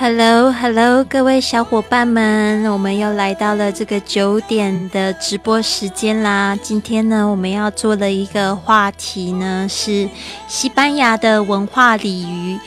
[0.00, 6.56] Hello，Hello，各位小伙伴们，我们又来到了这个九点的直播时间啦。
[6.62, 10.08] 今天呢，我们要做的一个话题呢是
[10.48, 12.58] 西班牙的文化礼仪、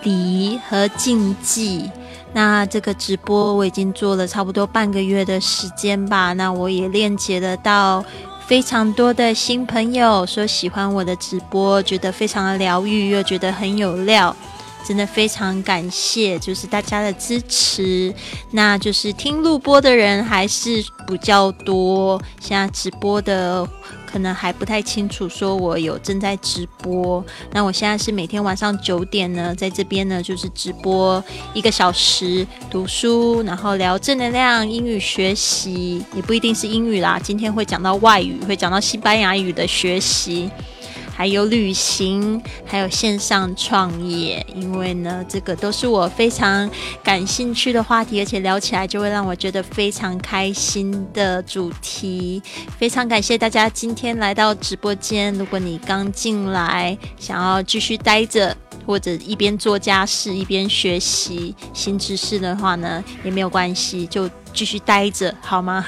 [0.00, 1.90] 礼仪和禁忌。
[2.32, 6.32] 那这个直播我已经做了差不多半个月的时间吧。
[6.32, 8.02] 那我也链接了到
[8.46, 14.34] 非常多的新朋友，说喜欢我的直播，觉得非常的疗愈，又觉得很有料。
[14.86, 18.12] 真的非常感谢，就是大家的支持。
[18.50, 23.66] 那就是听录播的人还是比较多，现在直播的
[24.04, 27.24] 可能还不太清楚，说我有正在直播。
[27.52, 31.22] 那我现在是每天晚上九点呢，在这边呢就是直播
[31.54, 37.20] 一个小时读书，然后聊正能量、英语学习，也不一定是英语啦。
[37.22, 40.50] 今天会讲到外语，会讲到西班牙语的学习。
[41.20, 46.68] 还有旅行，还有线上创业，因为呢，这个都是我非常
[47.04, 52.42] 感兴趣的话题，而且聊起来就会让我觉得非常开心的主题。
[52.78, 55.30] 非常感谢大家今天来到直播间。
[55.34, 58.56] 如果你刚进来，想要继续待着，
[58.86, 65.84] 或者一边做家事一边学习新知识的话呢，也没有关系，就继续待着好吗？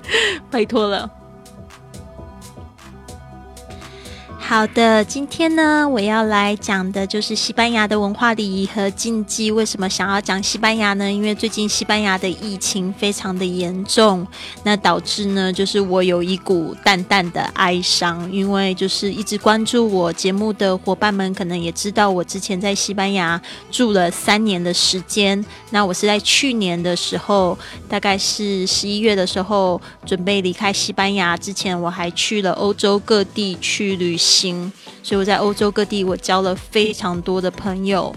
[0.52, 1.23] 拜托了。
[4.46, 9.50] 好的，今天呢，我要来讲的就是西班牙的文化礼仪和禁忌。
[9.50, 11.10] 为什么想要讲西班牙呢？
[11.10, 14.24] 因为最近西班牙的疫情非常的严重，
[14.62, 18.30] 那导致呢，就是我有一股淡淡的哀伤。
[18.30, 25.42] 因为就是一直关注我节目的伙伴们，可能也知道我之前在西班牙住了三年的时间。
[25.70, 27.58] 那我是在去年的时候，
[27.88, 34.33] 大概是十一月的时候，准备离开西班牙之前，我还去了欧洲各地去旅行。
[34.34, 38.14] 行，所以我在欧洲各地，我交了非常多的朋友。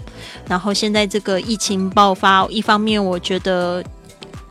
[0.48, 3.82] 然后现在这个疫情爆发，一方面我觉得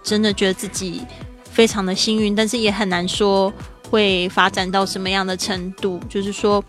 [0.03, 1.01] 真的觉得自己
[1.51, 3.51] 非常的幸运，但是也很难说
[3.89, 5.99] 会发展到什么样的程度。
[6.07, 6.63] 就是说，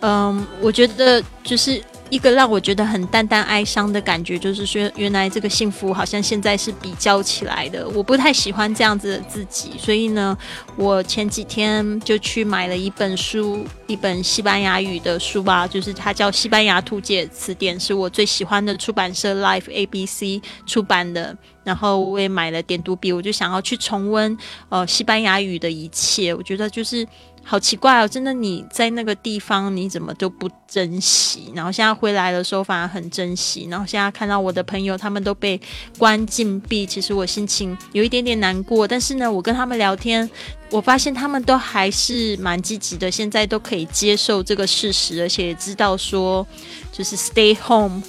[0.00, 1.82] 嗯，我觉得就是。
[2.10, 7.88] 一个让我觉得很淡淡哀伤的感觉，就是说，原来这个幸福好像现在是比较起来的。
[7.88, 10.36] 我不太喜欢这样子的自己，所以呢，
[10.76, 21.36] 我前几天就去买了一本书，一本西班牙语的书吧，就是它叫《西班牙图解词典》，是我最喜欢的出版社 Life ABC 出版的。
[21.64, 24.36] 然后我也买了点读笔，我就想要去重温
[24.68, 26.34] 呃西班牙语的一切。
[26.34, 27.06] 我觉得就是。
[27.46, 28.08] 好奇怪哦！
[28.08, 31.52] 真的，你在那个地方你怎么都不珍惜？
[31.54, 33.68] 然后现在回来的时候反而很珍惜。
[33.70, 35.60] 然后现在看到我的朋友他们都被
[35.98, 38.88] 关禁闭，其实我心情有一点点难过。
[38.88, 40.28] 但是呢，我跟他们聊天，
[40.70, 46.44] 我发现他们都还是蛮积极的，现在都可以接受这个事实，而且知道说
[46.90, 48.02] 就是 stay home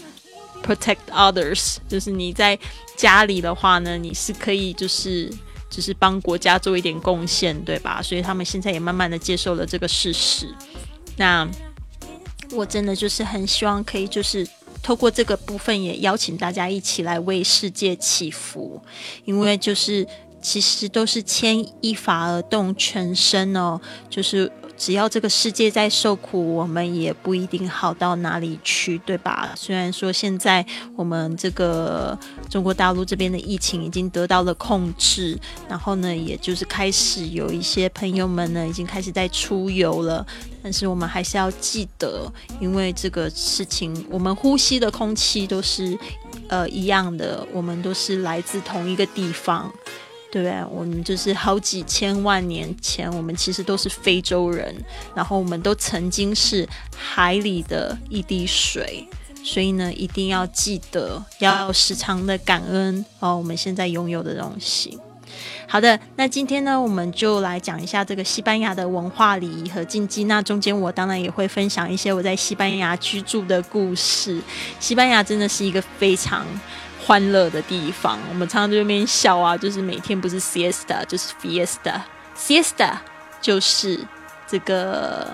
[0.63, 2.57] protect others，就是你在
[2.95, 5.29] 家里的话呢，你是可以就是。
[5.75, 8.01] 只是帮国家做一点贡献，对吧？
[8.01, 10.47] 所以他们现在也慢慢的接受了这个事实。
[11.17, 11.45] 那
[12.51, 14.47] 我真的就是很希望可以，就是
[14.81, 18.81] 透过这个部分，也邀请大家一起来为世界祈福，
[19.25, 20.07] 因为就是
[20.41, 24.49] 其实都是牵一发而动全身哦，就是。
[24.77, 29.51] 只要这个世界在受苦，我们也不一定好到哪里去，对吧？
[29.55, 30.65] 虽然说现在
[30.95, 32.17] 我们这个
[32.49, 40.25] 中国大陆这边的疫情已经得到了控制，然后呢，也就是开始有一些朋友们呢已经开始在出游了，
[40.61, 45.97] 但是我们还是要记得，因为这个事情，我们呼吸的空气都是
[46.49, 49.71] 呃一样的，我们都是来自同一个地方。
[50.35, 50.61] 对不对？
[50.69, 54.75] 我们就是好几千万年前，我们其实都是非洲人，
[55.15, 59.07] 然后我们都曾经是海里的一滴水，
[59.45, 64.99] 所以呢，一定要记得要时常的感恩哦，我们现在拥有的东西。
[65.69, 70.25] 好的，那今天呢，我们就来讲一下这个西班牙的文化礼仪和禁忌。
[70.25, 74.41] 那中间我当然也会分享一些我在西班牙居住的故事。
[74.81, 76.45] 西班牙真的是一个非常。
[77.05, 82.97] 欢乐的地方，我们常常在那边笑啊，就是每天不是 siesta 就是 fiesta，siesta
[83.39, 83.99] 就是
[84.47, 85.31] 这个，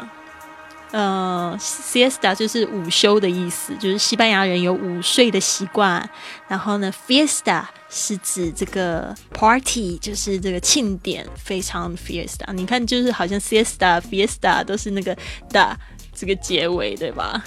[0.91, 6.09] 呃，siesta 就是午休的意思，就是西班牙人有午睡的习惯。
[6.49, 12.51] 然后呢，fiesta 是指这个 party，就是这个庆典，非常 fiesta。
[12.53, 15.15] 你看，就是好像 siesta、fiesta 都是那个
[15.49, 15.77] 的
[16.13, 17.41] 这个结尾，对吧？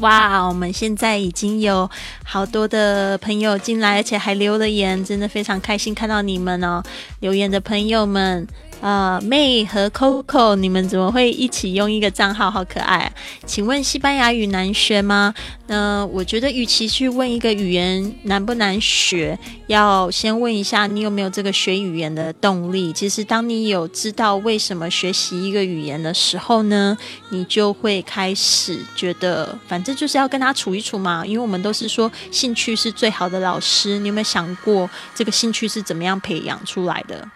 [0.00, 1.90] 哇，我们现在已经有
[2.22, 6.82] 好多的朋友进来，而且还留了言，真的非常开心看到你们哦！
[7.20, 8.46] 留言的朋友们，
[8.82, 12.50] 呃，May 和 Coco，你们怎么会一起用一个账号？
[12.50, 13.10] 好可爱！
[13.44, 15.34] 请问西班牙语难学吗？
[15.66, 19.36] 那我觉得，与其去问一个语言难不难学，
[19.66, 22.92] 要先问一下你有没有这个学语言的动力。
[22.92, 26.96] 其实，当你有知道为什么学习一个语言的时候呢，
[27.30, 31.26] 你就会开始觉得，反正就是要跟他处一处嘛。
[31.26, 33.98] 因为我们都是说，兴趣是最好的老师。
[33.98, 37.28] 你有没有想过，这个兴趣是怎么样培养出来的？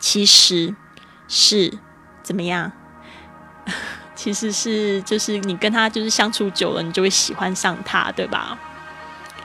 [0.00, 0.74] 其实
[1.28, 1.72] 是
[2.24, 2.72] 怎么样？
[4.16, 8.58] 其实是就是你跟他就是相处久了，你就会喜欢上他，对吧？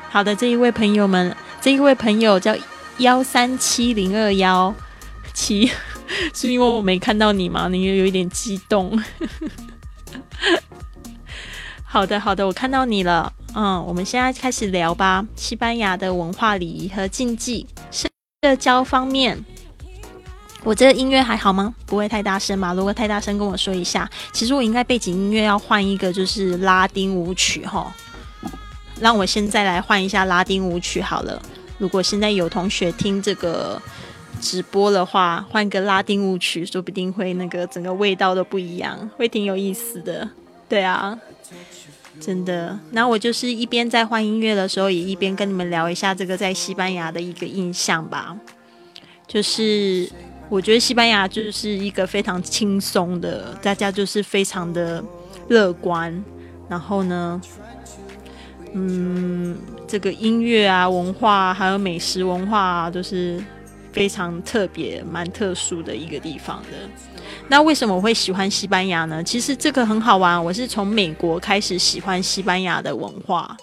[0.10, 2.56] 好的，这一位朋友们，这一位朋友叫
[2.98, 4.74] 幺三七零二幺
[5.34, 5.72] 七，
[6.34, 7.68] 是因为我没看到你吗？
[7.70, 9.00] 你有一点激动。
[11.84, 13.32] 好的，好的，我看到你了。
[13.54, 15.26] 嗯，我们现在开始聊吧。
[15.38, 19.46] 西班牙的文化礼仪和禁忌，社交方面。
[20.66, 21.72] 我这个音乐还好吗？
[21.86, 22.74] 不会太大声吧？
[22.74, 24.10] 如果太大声，跟我说一下。
[24.34, 27.96] 其实我应该背景音乐要换一个，就是拉丁舞曲哈。
[29.00, 31.40] 让我现在来换一下拉丁舞曲好了。
[31.78, 33.80] 如果现在有同学听这个
[34.42, 40.28] 直播的话，换个拉丁舞曲，说不定会那个整个味道都不一样，会挺有意思的。
[40.68, 41.16] 对啊，
[42.20, 42.80] 真的。
[42.90, 48.36] 那我就是一边在换音乐的时候，也一边跟你们聊一下这个在西班牙的一个印象吧，
[49.28, 50.12] 就是。
[50.48, 55.04] 我觉得西班牙就是一个非常轻松的，大家就是非常的
[55.48, 56.24] 乐观。
[56.70, 57.42] 然后呢，
[58.74, 59.58] 嗯，
[59.88, 63.44] 这个音乐啊、文化还有美食文化啊，都是
[63.92, 66.78] 非常特别、蛮特殊的一个地方的。
[67.48, 69.24] 那为什么我会喜欢西班牙呢？
[69.24, 73.56] 其实这个很好玩，我是从美国开始喜欢西班牙的文化，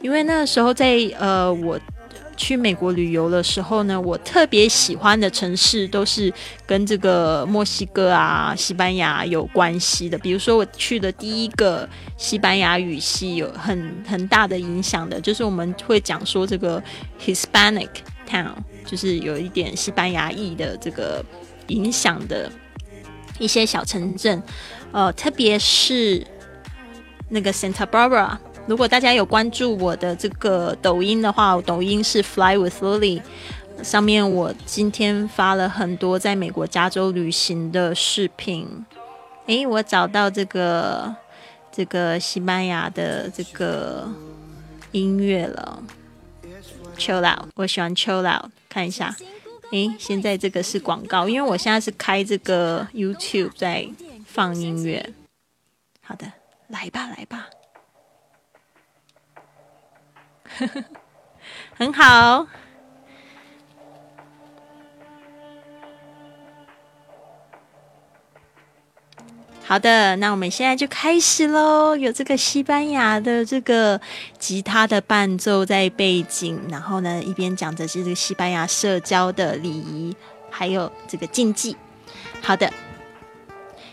[0.00, 1.78] 因为那个时候在呃我。
[2.40, 6.32] 去美国旅游的时候呢，我特别喜欢的城市都是
[6.66, 10.16] 跟这个墨西哥啊、西班牙有关系的。
[10.16, 16.82] 比如说，我去的第一个西班牙语系有很很大的影响的，就是我们会讲说这个
[17.22, 17.90] Hispanic
[18.26, 18.54] town，
[18.86, 21.22] 就是有一点西班牙裔的这个
[21.66, 22.50] 影响的
[23.38, 24.42] 一些小城镇，
[24.92, 26.26] 呃，特别是
[27.28, 28.38] 那个 Santa Barbara。
[28.70, 33.20] 如果大家有关注我的这个抖音的话，抖音是 Fly with Lily，
[33.82, 38.86] 上面我今天发了很多在美国加州旅行的视频。
[39.46, 41.12] 诶，我找到这个
[41.72, 44.08] 这个西班牙的这个
[44.92, 45.82] 音乐了
[46.96, 49.16] ，Chill out，我喜欢 Chill out，看一下。
[49.72, 53.88] 诶，现在这个是广告，因为我现在是开这个 YouTube 在
[54.24, 55.12] 放音乐。
[56.02, 56.32] 好的，
[56.68, 57.48] 来吧，来吧。
[61.76, 62.46] 很好，
[69.64, 71.96] 好的，那我们现在就开始喽。
[71.96, 74.00] 有这个西班牙的这个
[74.38, 80.14] 吉他的伴奏在背景，然后呢，一边讲的是这个西班牙社交的礼仪，
[80.50, 81.76] 还有这个禁忌。
[82.42, 82.70] 好的，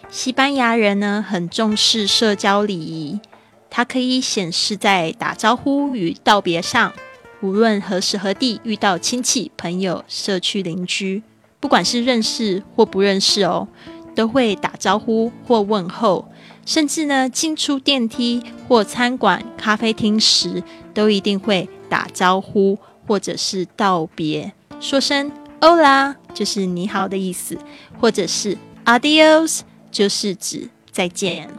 [0.10, 3.20] 西班牙人呢很重视社交礼仪。
[3.70, 6.94] 它可以显示在打招呼与道别上，
[7.42, 11.22] 无论何时何地遇到亲戚、朋友、社区邻居，
[11.60, 13.68] 不管是认识或不认识哦，
[14.16, 16.32] 都会打招呼或问候。
[16.66, 20.62] 甚至呢，进出电梯或餐馆、咖啡厅时，
[20.94, 22.78] 都一定会打招呼
[23.08, 24.52] 或者是道别，
[24.82, 27.58] 说声 “Hola” 就是你好的意思，
[28.02, 31.50] 或者是 “Adios” 就是指再见。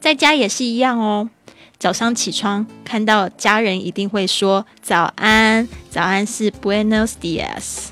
[0.00, 1.28] 在家也是一样哦。
[1.78, 5.68] 早上起床看到家人，一定会说早安。
[5.90, 7.88] 早安是 Buenos dias。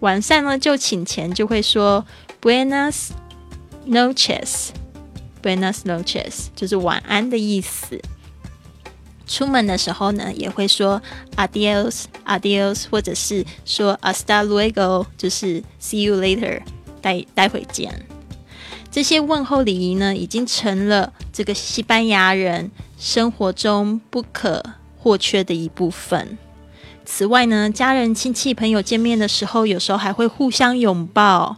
[0.00, 2.04] 晚上呢，就寝前就会说
[2.40, 3.08] Buenas
[3.86, 4.68] noches。
[5.42, 8.00] Buenas noches 就是晚安的意思。
[9.26, 11.00] 出门的时候呢，也会说
[11.36, 16.62] Adios，Adios，或者是说 Hasta luego，就是 See you later，
[17.00, 18.06] 待待会见。
[18.90, 24.64] 这些问候礼仪呢，已经成了这个西班牙人生活中不可
[24.98, 26.38] 或缺的一部分。
[27.04, 31.56] 此外呢，家人、亲戚、朋友见面的时候，有时候还会互相拥抱。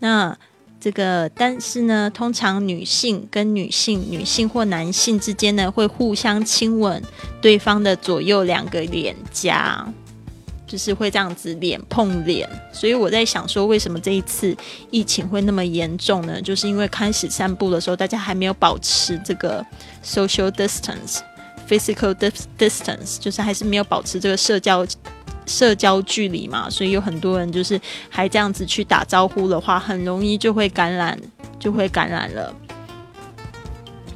[0.00, 0.36] 那
[0.80, 7.02] 这个，但是呢，通常女性跟女性、女性或男性之间呢，会互相亲吻
[7.42, 9.92] 对方的左右两个脸颊。
[10.70, 14.56] 就是会这样子脸碰脸，所以我在想说，为什么这一次
[14.92, 16.40] 疫情会那么严重呢？
[16.40, 19.66] 就是因为开始散步的时候，大家还没有保持这个
[20.04, 21.18] social distance、
[21.68, 22.14] physical
[22.56, 24.86] distance，就是还是没有保持这个社交
[25.44, 31.18] 社交距离嘛，所以有很多人就是还这样子去打招呼的话，很容易就会感染，
[31.58, 32.54] 就会感染了。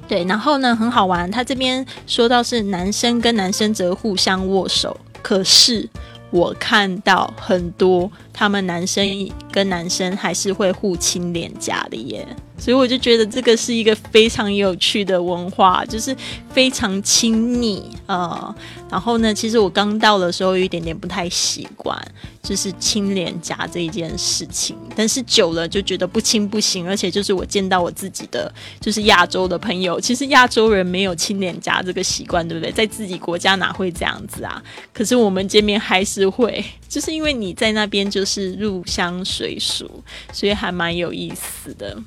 [0.06, 5.88] 对，然后呢，很好玩，他这边说到是男生跟男生则互相握手，可是
[6.34, 9.06] 我看到很多他们男生
[9.52, 12.26] 跟男生还是会互亲脸颊的耶。
[12.56, 16.16] 所以我就觉得这个是一个非常有趣的文化，就是
[16.50, 18.54] 非常亲密呃。
[18.88, 22.00] 然后呢，其实我刚到的时候有一点点不太习惯，
[22.42, 24.76] 就是亲脸颊这一件事情。
[24.94, 32.70] 但是久了就觉得不亲不行，而且就是我见到我自己的就是亚洲的朋友，其实亚洲人没有亲脸颊这个习惯，对不对？
[32.70, 34.62] 在自己国家哪会这样子啊？
[34.92, 39.90] 可是我们见面还是会，就是因为你在那边就是入乡随俗，
[40.32, 41.98] 所以还蛮有意思的。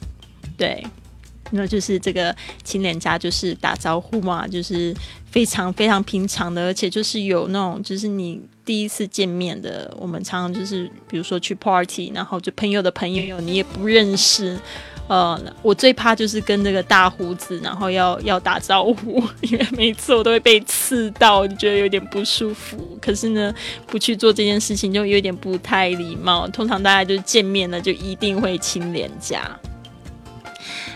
[0.58, 0.84] 对，
[1.52, 4.94] 那就是这个亲脸颊，就是打招呼嘛，就是
[5.32, 14.60] 非常非常平常的，而且就是有那种，就是你第一次见面的，我们常常就是比如说去 party，然后就朋友的朋友你也不认识，
[15.08, 22.98] 呃，我最怕就是跟这个大胡子，然后要要打招呼，因为每次我都会被刺到，就觉得有点不舒服。
[23.02, 23.54] 可是呢，
[23.86, 26.46] 不去做这件事情就有点不太礼貌。
[26.50, 29.58] 通常大家就见面了，就一定会亲脸颊。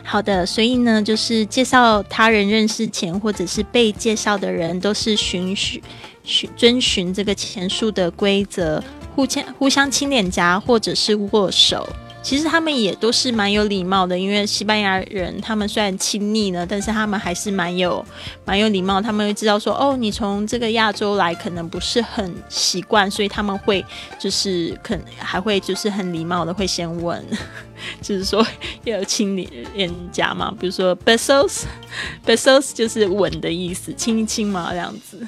[0.04, 5.82] 好的，所以呢，就是介绍他人认识前，或者是被介绍的人，都是循序
[6.24, 8.84] 循遵循这个前述的规则，
[9.16, 11.88] 互相互相亲脸颊，或者是握手。
[12.24, 18.06] 其实他们也都是蛮有礼貌的，因为西班牙人他们虽然亲昵呢，但是他们还是蛮有
[18.46, 19.02] 蛮有礼貌。
[19.02, 23.84] 他们会知道说，哦，你从这个亚洲来，可能不是很习惯，所以他们会
[24.20, 27.26] 就是可还会就是很礼貌的会先问，
[28.02, 28.46] 就是说
[28.84, 29.36] 要亲
[29.74, 35.26] 脸颊嘛，比如说 besos，besos 就是吻的意思，亲一亲嘛这样子。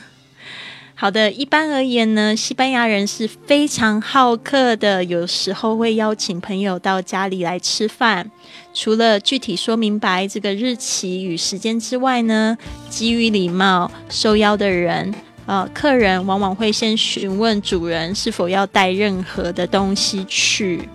[1.04, 8.32] 好的，一般而言呢，西班牙人是非常好客的，有时候会邀请朋友到家里来吃饭。
[8.74, 12.58] 除了具体说明白这个日期与时间之外呢，
[12.90, 15.14] 基于礼貌，受邀的人，
[15.46, 20.88] 呃，客人往往会先询问主人是否要带任何的东西去。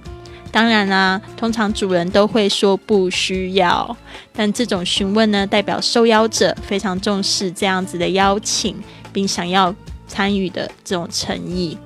[0.50, 3.94] 当然啦，通常主人都会说不需要，
[4.32, 8.74] 但这种询问呢，代表受邀者非常重视这样子的邀请，
[9.12, 9.74] 并想要。
[10.08, 11.76] 参与的这种诚意，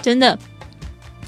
[0.00, 0.38] 真的，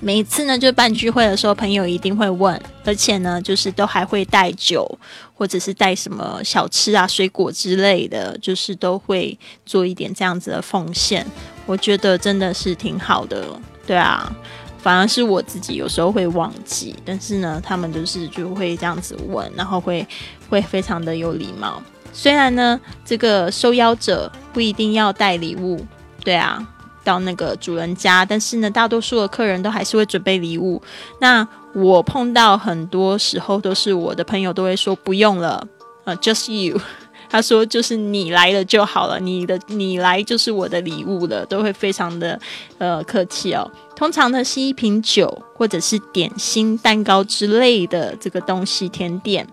[0.01, 4.87] 每一次呢，就办聚会的时候，朋友一定会问，而且呢，就是都还会带酒，
[5.35, 11.27] 或者是带什么小吃啊、水果之类的，就是都会做一点这样子的奉献。
[11.67, 13.45] 我觉得真的是挺好的，
[13.87, 14.31] 对啊，
[14.79, 20.07] 反而是我自己有时候会忘记，但是呢，他们就是就会这样子问，然后会
[20.49, 21.83] 会非常的有礼貌。
[22.13, 25.85] 虽然呢，这个受邀者不一定要带礼物。
[26.27, 26.61] 对啊，
[27.05, 30.83] 到那个主人家，但是呢，大多数的客人都还是会准备礼物。
[31.21, 35.65] 那我碰到很多时候都是我的朋友都会说不用了，
[36.03, 36.77] 呃，just you，
[37.31, 42.37] 他说就是你来了就好了，你的你来就是我的礼物了，都会非常的
[42.79, 43.71] 呃客气哦。
[43.95, 49.47] 通常呢是一瓶酒或者是点心、蛋糕之类的这个东西甜点。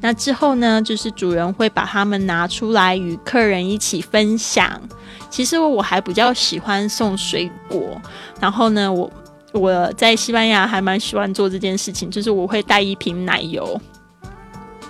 [0.00, 4.80] 那之后呢，就是主人会把它们拿出来与客人一起分享。
[5.28, 8.00] 其实我还比较喜欢送水果，
[8.40, 9.10] 然后呢，我
[9.52, 13.78] 我在西班牙还蛮喜欢做这件事情，就是我会带一瓶奶油，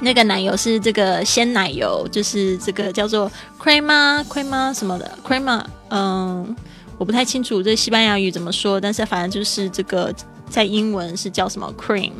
[0.00, 6.54] 那个奶油是这个鲜奶油，就是这个叫做 crema crema 什么的 crema，嗯，
[6.98, 10.14] 我不太清楚这西班牙语怎么说，但是反正就是这个
[10.48, 12.12] 在英文是叫什么 cream，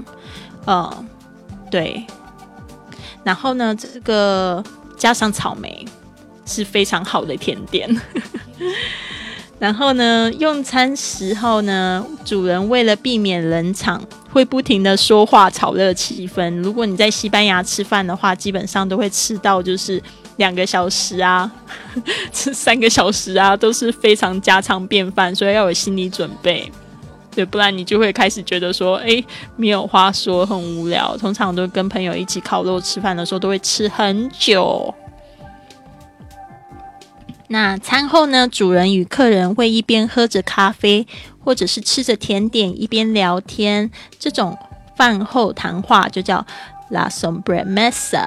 [0.67, 1.09] 嗯，
[1.71, 2.05] 对，
[3.27, 4.63] 然后呢，这个
[4.97, 5.85] 加上草莓。
[6.49, 7.91] 是非常好的甜点。
[9.59, 16.63] 然后呢，用餐时候呢，主人为了避免冷场，会不停的说话炒热气氛。
[16.63, 20.01] 如果你在西班牙吃饭的话，基本上都会吃到就是
[20.37, 21.51] 两个小时啊，
[22.33, 26.71] 吃三个小时啊，都是非常家常便饭，所以要有心理准备。
[27.37, 29.23] 对，不然你就会开始觉得说，哎，
[29.57, 31.15] 没有话说，很无聊。
[31.19, 34.95] 通常都跟朋友一起烤肉吃饭的时候，都会吃很久。
[37.49, 41.07] 那餐后呢，主人与客人会一边喝着咖啡，
[41.39, 43.91] 或者是吃着甜点，一边聊天。
[44.19, 44.57] 这种
[44.97, 46.47] 饭后谈话就叫
[46.91, 48.25] la sobremesa。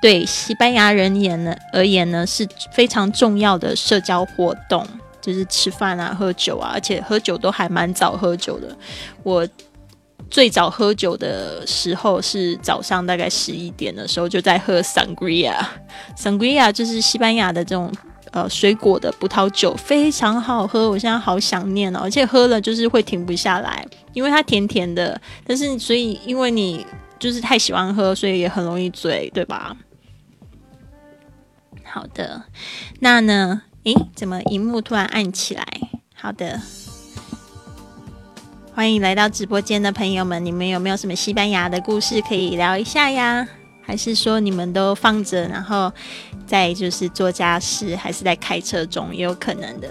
[0.00, 4.86] 对西班牙人言呢而言呢，是非常重要的社交活动，
[5.20, 8.76] 就是吃饭啊、喝酒啊，而且喝酒都还蛮早喝酒的。
[9.22, 9.46] 我
[10.28, 15.54] 最早喝酒的时候是早上大概十一点的时候，就在喝 sangria。
[16.16, 17.92] sangria 就是西班牙的这种。
[18.32, 26.86] 呃水果的葡萄酒，非常好喝，我现在好想念哦，而且喝了就是会停不下来，因为它甜甜的，但是所以因为你
[27.18, 29.76] 就是太喜欢喝，所以也很容易醉，对吧？
[31.82, 32.44] 好的，
[33.00, 33.62] 那呢？
[33.84, 35.64] 诶，怎么荧幕突然暗起来？
[36.14, 36.60] 好的，
[38.74, 43.48] 欢迎来到直播间的朋友们，你们有没有什么西班牙的故事可以聊一下呀？
[43.80, 45.90] 还是说你们都放着，然后
[46.46, 49.88] 在就是做家事，还是在开车中，也有可能的。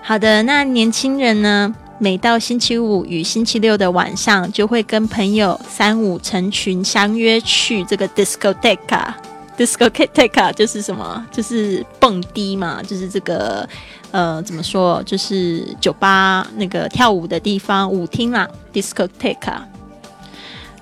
[0.00, 9.12] 好的，那年轻人呢，每到星期五与星期六的晚上，就会跟朋友三五成群相约去这个 discoteca。
[9.64, 11.24] Discoteca 就是什么？
[11.30, 13.68] 就是蹦迪嘛，就是这个
[14.10, 15.02] 呃，怎么说？
[15.04, 18.48] 就是酒吧那个跳舞的地方，舞厅啦。
[18.72, 19.62] discoteca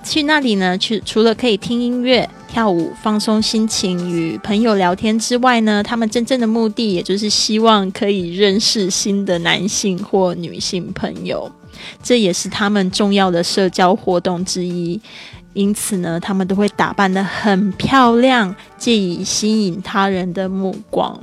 [0.02, 0.78] 去那里呢？
[0.78, 11.52] 去除了可以听音乐、跳舞、放松心情、与朋友聊天之外呢，他们真正的目的，也就是希望可以认识新的男性或女性朋友，
[12.02, 14.99] 这也是他们重要的社交活动之一。
[15.52, 21.21] 因此呢，他们都会打扮的很漂亮，借以吸引他人的目光。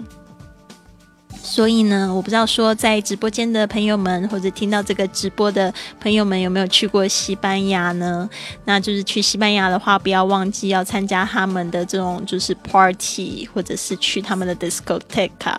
[1.41, 8.29] 所以呢，我不知道说在直播间的朋友们，或者听到这个直播的朋友们，有没有去过西班牙呢？
[8.65, 15.55] 那就是去西班牙的话，不要忘记要参加他们的这种就是 party，或者是去他们的 discoteca，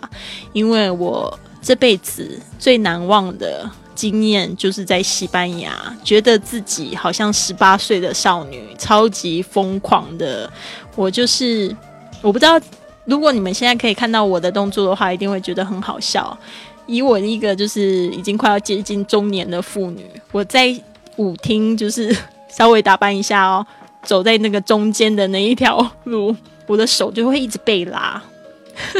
[0.53, 3.67] 因为我这辈子最难忘的。
[3.99, 10.49] 经验就是在西班牙，觉得自己好像十八岁的少女，超级疯狂的。
[10.95, 11.75] 我就是，
[12.21, 12.57] 我不知道，
[13.03, 16.37] 如果你们现在可以看到我的动作的话，一定会觉得很好笑。
[16.85, 20.73] 以我一个就是已经快要接近中年的妇女，我在
[21.17, 22.15] 舞厅就是
[22.47, 23.67] 稍微打扮一下哦，
[24.03, 26.33] 走在那个中间的那一条路，
[26.67, 28.23] 我的手就会一直被拉，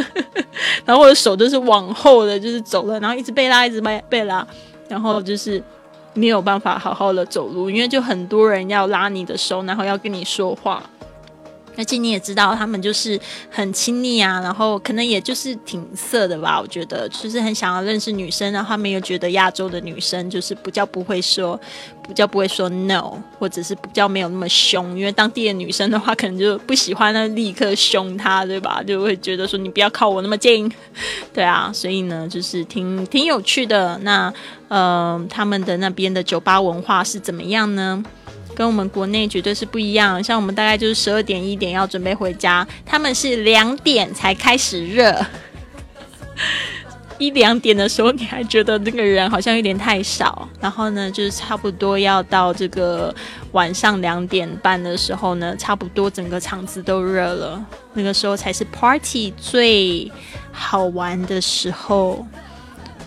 [0.84, 4.46] 然后我的手就是往后的，就是走了，然后一直被拉，一直被被拉。
[4.90, 5.64] 然后就是
[6.14, 10.84] 没有办法好好的走路，因为就很多人要拉你的手，然后要跟你说话。
[11.78, 16.60] 而且你也知道，他们就是很亲密啊，然后可能也就是挺色的吧。
[16.60, 21.60] 我觉得就是很想要认识女生，然后他们又觉得亚洲的女生就是比较不会说，
[22.08, 24.98] 比较不会说 no，或者是比较没有那么凶。
[24.98, 28.84] 因为当地的女生的话，可能就不喜欢那立刻凶她，对吧？
[28.84, 30.72] 就会觉得说你不要靠我那么近，
[31.34, 31.72] 对啊。
[31.74, 33.98] 所以呢，就是挺挺有趣的。
[34.00, 34.34] 那
[34.68, 38.04] 呃，他们的那边的酒吧文化是怎么样呢？
[38.60, 45.18] 跟我们国内绝对是不一样，像我们大概就是十二点一点要准备回家，他们是两点才开始热，
[47.18, 53.16] 一两点的时候你还觉得那个人好像有点太少，然后呢就是差不多要到这个
[53.54, 60.12] 晚上两点半的时候呢，差不多整个场子都热了，那个时候才是 party 最
[60.52, 62.28] 好玩的时候。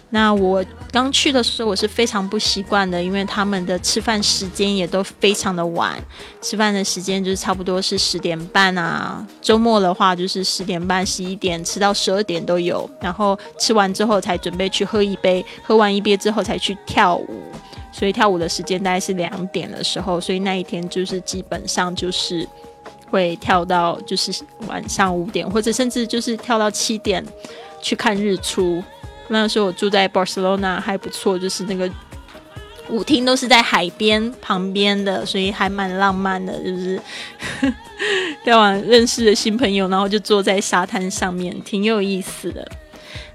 [0.09, 5.99] 那我刚去的时候，我是非常不习惯的，因为他们的吃饭时间也都非常的晚，
[6.43, 12.89] 吃饭的时间就是差不多是十点半啊，周末的话就是十点半、十一点，吃到十二点都有。
[13.01, 17.41] 然后吃完之后才准备去喝一杯，喝完一杯之后才去跳舞，
[17.91, 22.47] 所以跳舞的时间大概是两点的时候，所以那一天就是基本上就是
[23.11, 24.31] 会跳到就是
[24.67, 27.25] 晚上五点，或者甚至就是跳到七点
[27.81, 28.85] 去看日出。
[29.33, 31.91] 那时候我住在 Barcelona 还不错，就是那个
[32.89, 36.53] 舞厅都是在海边旁边的，所以还蛮浪漫的。
[36.63, 37.01] 就是
[38.45, 42.67] 交往认识的新朋友，然后就坐在沙滩上面，挺有意思的。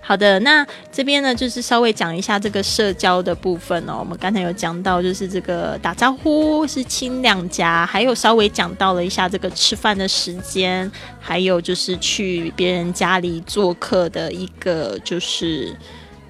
[0.08, 3.98] 好的，那这边呢，就是稍微讲一下这个社交的部分哦。
[4.00, 10.90] 我们刚才有讲到，就是这个打招呼是亲两颊，还有稍微讲到了一下这个吃饭的时间，
[11.20, 15.76] 还有就是去别人家里做客的一个就是。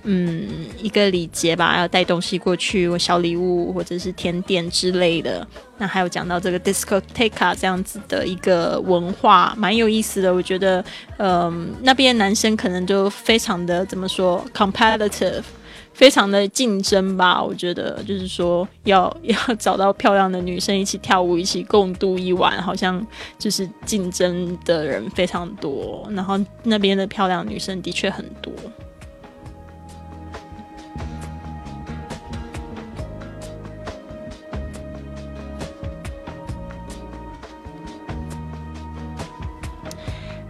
[0.10, 0.48] 嗯，
[0.82, 5.46] 一个礼节吧，要带东西过去，小礼物或者是甜点之类的。
[5.78, 10.34] 那还有讲到这个 discoteca 这样子的一个文化，蛮有意思的。
[10.34, 10.84] 我觉得，
[11.18, 15.44] 嗯，那边男生可能就非常的怎么说，competitive，
[15.94, 17.44] 非常的竞争吧。
[17.44, 23.06] 我觉得就是说，要要找到漂亮的女生一起跳舞，一起共度一晚，好像
[23.38, 26.08] 就是竞争的人非常多。
[26.12, 28.54] 然后那边的漂亮女生的确很多。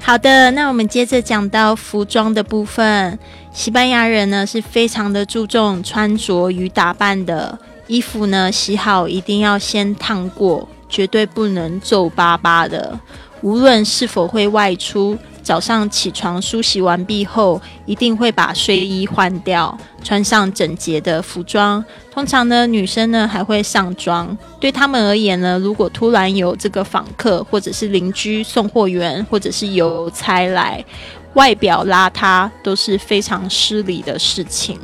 [0.08, 3.20] 好的，那我们接着讲到服装的部分。
[3.52, 12.98] 西班牙人呢是非常的注重穿着与打扮的，衣服呢洗好一定要先烫过，绝对不能皱巴巴的。
[13.42, 15.18] 无论是否会外出，
[15.48, 21.82] 早上起床梳洗完毕后，一定会把睡衣换掉，穿上整洁的服装。
[22.12, 24.38] 通常呢，女生呢还会上妆。
[24.60, 30.84] 对他们而言呢，如果突然有这个访客，或者是邻居、送货员，或者是邮差来，
[31.36, 34.78] 外表邋遢都是非常失礼的事情。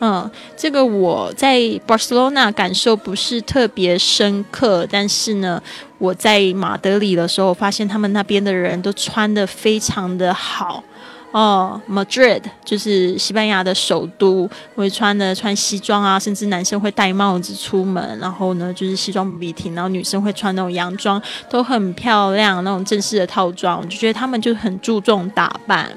[0.00, 5.60] 嗯，这个我在巴塞罗那感受不是特别深刻，但是呢，
[5.98, 10.84] 我在马德里的时候发现他们那边的人都穿的非常的好
[11.32, 11.80] 哦。
[11.90, 25.90] Madrid 就是西班牙的首都，会穿的穿西装啊，甚至男生会戴帽子出门，然后呢就是西装笔挺，然后女生会穿那种洋装，都很漂亮，那种正式的套装，我就觉得他们就很注重打扮。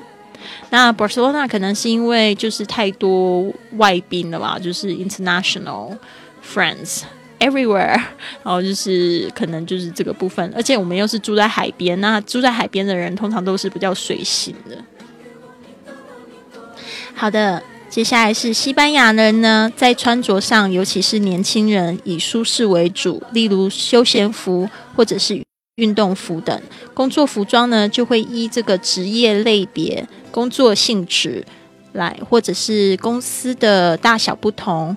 [0.69, 5.97] 那 Barcelona 可能是因为就是太多外宾了吧，就是 international
[6.45, 7.01] friends
[7.39, 7.99] everywhere，
[8.43, 14.77] 然后就是可能就是这个部分，而且我们又是住在海边，那住在海边的人通常都是比较随性的。
[17.13, 25.43] 好的，接下来是西班牙人呢，在穿着上，尤其是年轻人，以舒适为主，例如休闲服或者是
[25.81, 26.61] 运动服等。
[26.93, 30.07] 工作服装呢，就会依这个职业类别。
[30.29, 31.43] 工作性质
[31.93, 34.95] 来，或者是公司的大小不同，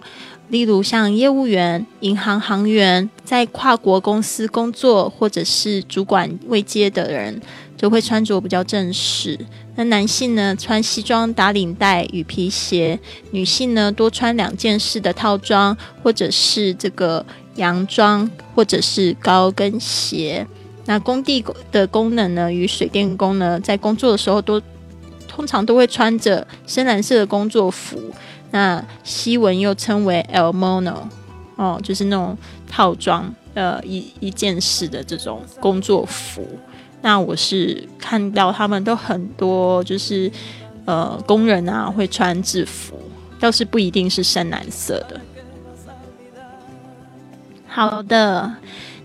[0.48, 7.40] 例如像业务员、银行行员，在跨国公司工作，或者是主管位阶的人，
[7.76, 9.36] 就会穿着比较正式。
[9.74, 12.96] 那男性呢，穿西装打领带与皮鞋；
[13.32, 20.46] 女性呢，多穿两件式的套装，或者是这个洋装，或者是高跟鞋。
[20.86, 24.60] 那工地的功能呢，与水电工呢，在工作的时候都。
[25.26, 28.00] 通常都会穿着深蓝色的工作服，
[28.52, 30.94] 那西文又称为 el mono，
[31.56, 32.38] 哦，就是那种
[32.70, 36.46] 套装，呃，一一件式的这种工作服。
[37.02, 40.30] 那我是看到他们都很多，就是
[40.84, 42.96] 呃工人啊会穿制服，
[43.40, 45.20] 倒是不一定是深蓝色的。
[47.66, 48.54] 好的。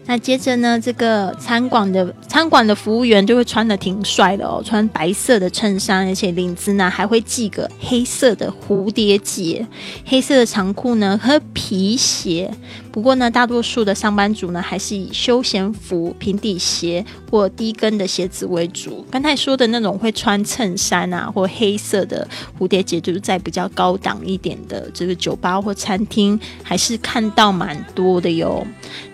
[0.10, 9.64] 那接着呢，这个餐馆的餐馆的服务员就会穿的挺帅的哦，穿白色的衬衫，而且领子呢还会系个黑色的蝴蝶结，
[10.04, 12.50] 黑色的长裤呢和皮鞋。
[12.92, 19.06] 不过呢，大多数的上班族呢还是以休闲服、平底鞋或低跟的鞋子为主。
[19.12, 28.66] 刚才说的那种会穿衬衫啊，或黑色的蝴蝶结，就是在比较高档一点的这个酒吧或餐厅，还是看到蛮多的哟。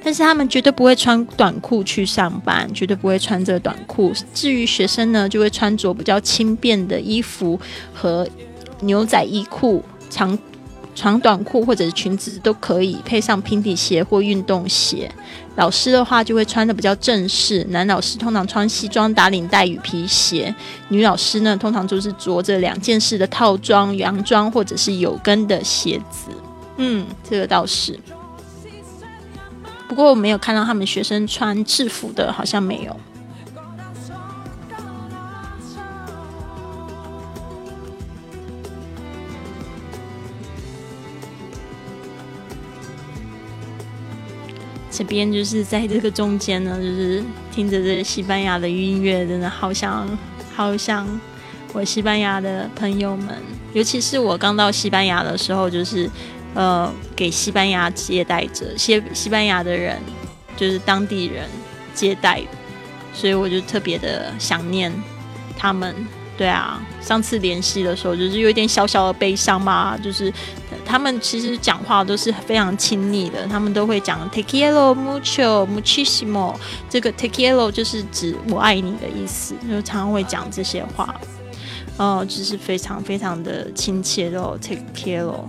[0.05, 4.13] 但是他们绝对不会穿短裤去上班，绝对不会穿这短裤。
[4.35, 7.59] 至于学生呢，就会穿着比较轻便的衣服
[7.91, 8.27] 和
[8.81, 10.37] 牛仔衣裤、长
[10.93, 15.11] 长短裤或者是裙子都可以，配上平底鞋或运动鞋。
[15.55, 20.53] 老师的话就会穿的比较正式，男老师通常穿西装打领带与皮鞋，
[20.89, 26.29] 女老师呢通常就是着着两件式的套装、洋装或者是有跟的鞋子。
[26.77, 27.99] 嗯，这个倒是。
[29.87, 32.95] 不过我没有看到他们学生穿制服的，好像没有。
[44.91, 50.07] 这边就是在这个中间呢，就是听着这西班牙的音乐，真的好想
[50.55, 51.07] 好想
[51.73, 53.35] 我西班牙的朋友们，
[53.73, 56.09] 尤其是我刚到西班牙的时候，就是。
[56.55, 60.01] 呃，给西班牙接待者，西西班牙的人
[60.57, 61.47] 就是当地人
[61.93, 62.41] 接待，
[63.13, 64.91] 所以我就特别的想念
[65.55, 65.93] 他们。
[66.37, 70.29] 对啊，上次联系的时候就是有一点小小的悲伤嘛，就是
[70.85, 76.53] 他们其实讲话都是非常亲密的，他们都会讲 “te quiero mucho, muchísimo”，
[76.89, 81.15] 这个 “te quiero” 就是指我爱你的意思，就常常会讲这些话，
[81.95, 85.45] 哦，就是非常非常的亲切哦，“te quiero”。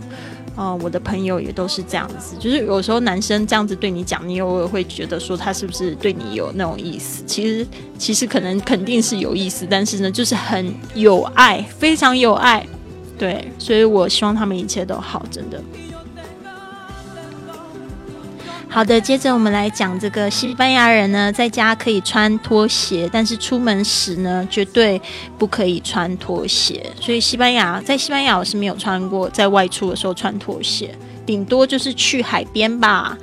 [0.57, 7.23] 哦，我的朋友也都是这样子，就是有时候男生这样子对你讲，你偶尔会觉得说他是不是对你有那种意思？
[7.27, 7.67] 其实，
[7.99, 12.67] 其实可能肯定是有意思，但是呢，就是很有爱，非常有爱，
[13.19, 15.63] 对，所以我希望他们一切都好，真的。
[18.77, 25.01] 好的，接着我们来讲这个西班牙人呢，在家可以穿拖鞋，但是出门时呢，绝对
[25.39, 26.93] 不可以穿拖鞋。
[27.01, 33.17] 所以西班牙在西班牙我是没有穿过，在外出的时候穿拖鞋，顶多就是去海边吧。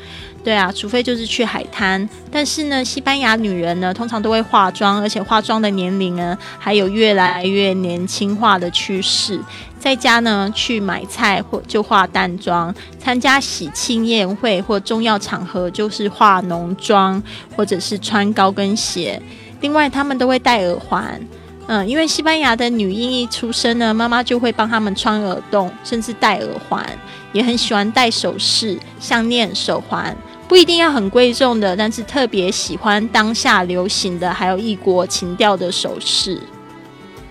[0.43, 2.09] 对啊，除非就是去海滩。
[2.31, 9.39] 但是呢，西班牙女人呢，通常都会化妆，而且化妆的年龄呢，还有越来越年轻化的趋势。
[9.83, 17.21] 在家呢，去买菜或就化淡妆；参加喜庆宴会或重要场合，就是化浓妆，
[17.53, 19.21] 或者是穿高跟鞋。
[19.59, 21.19] 另外，他们都会戴耳环。
[21.67, 26.85] 嗯，因为西班牙的女婴一出生呢，妈妈就会帮他们穿耳洞，甚至戴耳环，
[27.33, 30.15] 也很喜欢戴首饰、项链、手环，
[30.47, 36.41] 不一定要很贵重的，但是特别喜欢当下流行的，还有异国情调的首饰。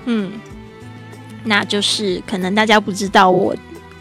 [0.04, 0.32] 嗯，
[1.44, 3.54] 那就是可能大家不知道我。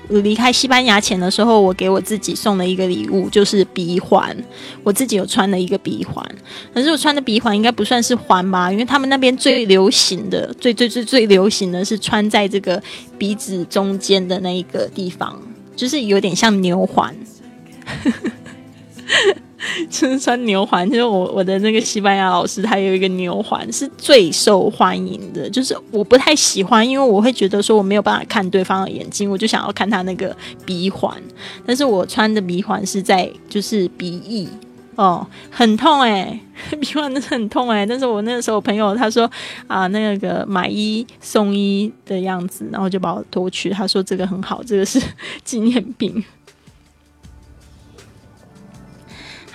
[0.10, 4.36] 离开西班牙前的时候，我给我自己送了一个礼物，就是鼻环。
[4.84, 6.22] 我自己有穿了一个鼻环，
[6.74, 12.84] 可是我穿的鼻环应该不算是环吧，因为他们那边最流行的、最最最最流行的是穿在这个
[13.18, 15.42] 鼻子中间的那一个地方，
[15.78, 17.16] 就是有点像牛环。
[19.89, 25.50] 就是穿牛环，就是我我的那个西班牙老师，他有一个牛环是最受欢迎的。
[25.50, 31.15] 就是我不太喜欢，因为我会觉得说我没有办法看对方的眼睛，我就想要看他那个鼻环。
[31.65, 34.47] 但是我穿的鼻环是在就是鼻翼
[34.95, 36.39] 哦，很痛哎，
[36.82, 37.86] 鼻环真的很痛哎。
[37.86, 39.30] 但是我那个时候朋友他说
[39.67, 43.69] 啊，那个买一送一的样子，然后就把我夺去。
[43.69, 45.02] 他说这个很好，这个是
[45.43, 46.24] 纪念品。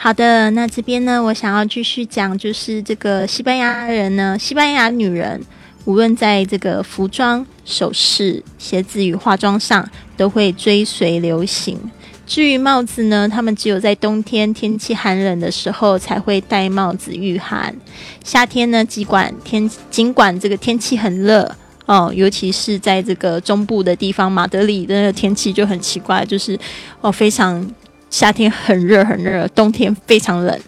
[0.06, 5.44] 好的，那这边呢，我想要继续讲，就是这个西班牙人呢，西班牙女人
[5.84, 9.84] 无论在这个服装、首饰、鞋子与化妆上，
[10.16, 11.76] 都会追随流行。
[12.24, 17.74] 至于帽子呢，他们只有在冬天天气寒冷的时候才会戴帽子御寒。
[18.22, 21.52] 夏天呢，尽管天尽管这个天气很热
[21.86, 26.56] 哦，尤其是在这个中部的地方，马德里的天气就很奇怪，就是
[27.00, 27.68] 哦非常。
[28.16, 30.58] 夏天很热很热，冬天非常冷，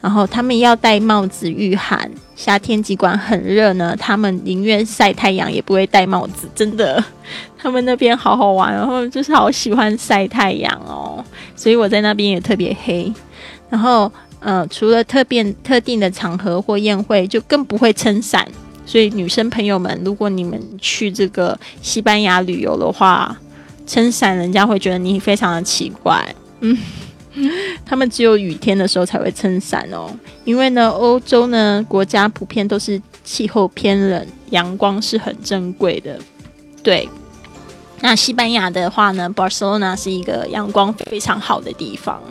[0.00, 2.10] 然后他们要戴帽子御寒。
[2.34, 6.48] 夏天尽管很热呢，他们宁愿晒太阳也不会戴帽子。
[6.52, 7.00] 真的，
[7.56, 11.24] 他们那边好好玩，然后就是好喜欢晒太阳哦。
[11.54, 13.12] 所以我在那边也特别黑。
[13.70, 18.44] 然后，呃，除了特别特定的场合或宴会，就更不会撑伞。
[18.84, 23.38] 所以女生朋友们，如果你们去这个西班牙旅游的话，
[23.86, 26.34] 撑伞人家会觉得你非常的奇怪。
[27.34, 27.50] 嗯，
[27.84, 30.10] 他们只有雨天的时候才会撑伞哦，
[30.44, 36.18] 因为呢，欧洲呢国家普遍都是气候偏冷，阳光是很珍贵的。
[36.82, 37.08] 对，
[38.00, 42.22] 那西班牙的话呢，Barcelona 是一个阳光非常好的地方。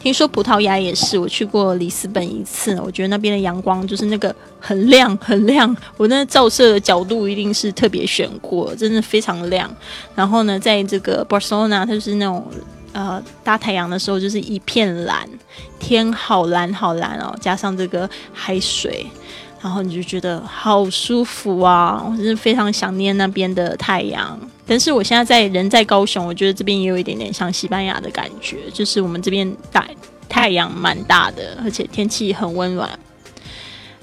[0.00, 9.72] 听说葡萄牙也是，我去过里斯本一次，我觉得那边的阳光就是那个很亮很亮，我那照射的角度一定是特别选过，真的非常亮。
[10.14, 12.44] 然后呢，在这个 Barcelona，它就是那种。
[12.92, 15.26] 呃，大太阳的时候就是一片蓝，
[15.78, 19.06] 天好蓝好蓝哦，加上这个海水，
[19.62, 22.04] 然后你就觉得好舒服啊！
[22.06, 24.38] 我真是非常想念那边的太阳。
[24.66, 29.86] 但是我现在在人在高雄，我觉得这边也有一点点像西班牙的感觉，就是我们这边大
[30.28, 32.88] 太阳蛮大的，而且天气很温暖。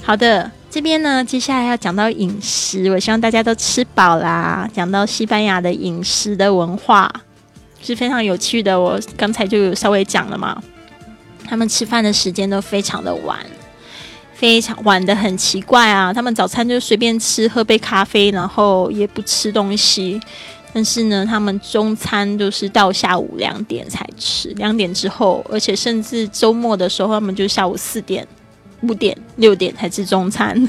[0.02, 4.68] 好的，这边呢，接下来要讲到饮食，我希望大家都吃饱啦。
[4.74, 7.12] 讲到西班牙的饮食的文化。
[7.82, 10.62] 是非常有趣的，我刚才就有稍微讲了嘛。
[11.46, 13.40] 他们吃饭的时间都非常的晚，
[14.34, 16.14] 非常晚的很奇怪啊。
[16.14, 20.22] 他们早餐就随便吃，喝杯咖啡，然后也不吃东西。
[20.72, 28.28] 但是呢，他们中餐都是到下午两点才吃，两点之后，而且甚至周末的时候，他们就下午四点、
[28.82, 30.68] 五点、六点才吃中餐。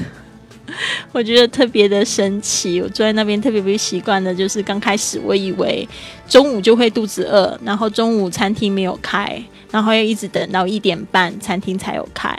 [1.11, 5.87] 我觉得特别的神奇，我坐在那边特别不习惯的，就是刚开始我以为
[6.27, 12.35] 中午就会肚子饿，然后中午餐厅没有开，然后要一直等到一点半餐厅才有开。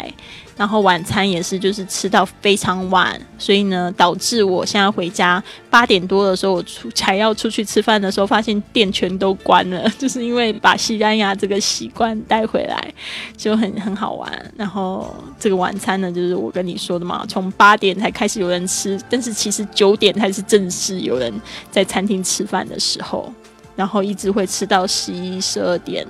[0.54, 12.94] 然后晚餐也是，就是吃到非常晚，所以呢，导致我现在回家八点多的时候，我出才要出去吃饭的时候，发现店全都关了， 就是因为把西班牙这个习惯带回来，
[13.34, 14.52] 就很很好玩。
[14.54, 21.32] 然后这个晚餐呢，就是我跟你说的嘛，从八点才开始有人吃，但是其实九点才是正式有人
[21.70, 23.32] 在餐厅吃饭的时候，
[23.74, 26.06] 然后一直会吃到十一、十二点。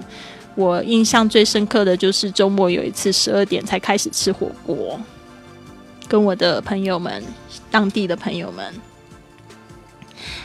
[0.54, 5.00] 我印象最深刻的就是周末有一次十二点才开始吃火锅，
[6.06, 7.22] 跟我的朋友们，
[7.70, 8.64] 当地的朋友们。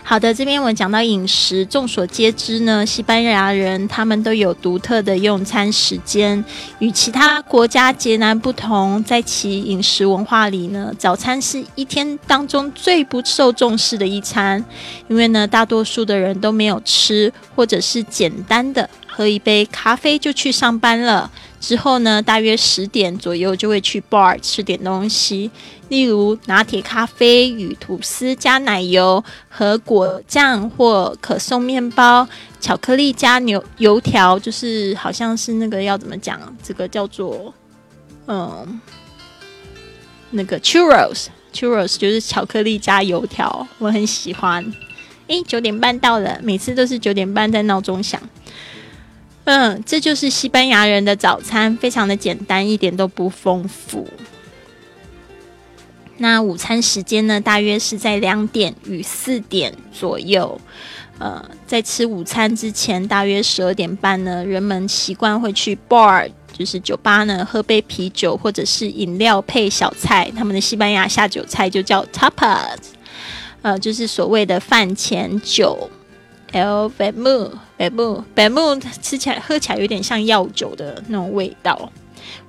[0.01, 6.41] 好的，这边我讲到饮食，众所皆知呢，西班牙人他们都有独特的用餐时间，
[6.79, 9.03] 与其他国家截然不同。
[9.03, 14.63] 在其饮食文化里呢，早餐是一天当中最不受重视的一餐，
[15.09, 18.89] 因为呢，大多数的人都没有吃，或者是简单的。
[19.17, 21.31] 喝一杯咖啡就去上班了。
[21.59, 25.49] 之后呢，大约十点左右就会去 bar 吃点东西，
[25.89, 32.27] 例如拿铁咖啡与吐司加奶油和果酱或可颂面包，
[32.59, 36.39] 巧克力加牛油条，就是好像是那个要怎么讲？
[36.61, 37.51] 这个叫做
[38.27, 38.79] 嗯，
[40.29, 44.63] 那个 churros churros 就是巧克力加油条，我很喜欢。
[45.25, 48.21] 诶，九点半到了，每次都是九点半在闹钟响。
[49.47, 54.05] 嗯，这就是西班牙人的早餐，非常的简单，一点都不丰富。
[56.17, 60.59] 那午餐时间呢，大约是在两点与四点左右。
[61.17, 70.29] 呃，在吃午餐之前，大约十二点半呢，人们习惯会去 bar，就是酒吧呢，喝杯啤酒或者是饮料配小菜。
[70.35, 72.75] 他们的西班牙下酒菜就叫 tapas，
[73.61, 75.89] 呃，就是所谓的饭前酒。
[76.57, 81.91] El bemu，bemu，bemu，吃起来喝起来有点像药酒的那种味道。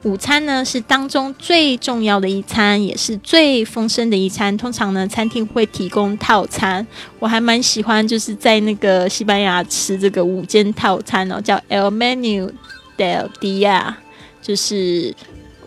[0.05, 4.57] 午餐呢是当中最重要的一餐，也是最丰盛的一餐。
[4.57, 6.87] 通常呢，餐厅会提供套餐。
[7.19, 12.51] 我还蛮喜欢，就是在那个西班牙吃这个午间套餐哦，叫 El Menu
[12.97, 13.93] del Dia，
[14.41, 15.15] 就是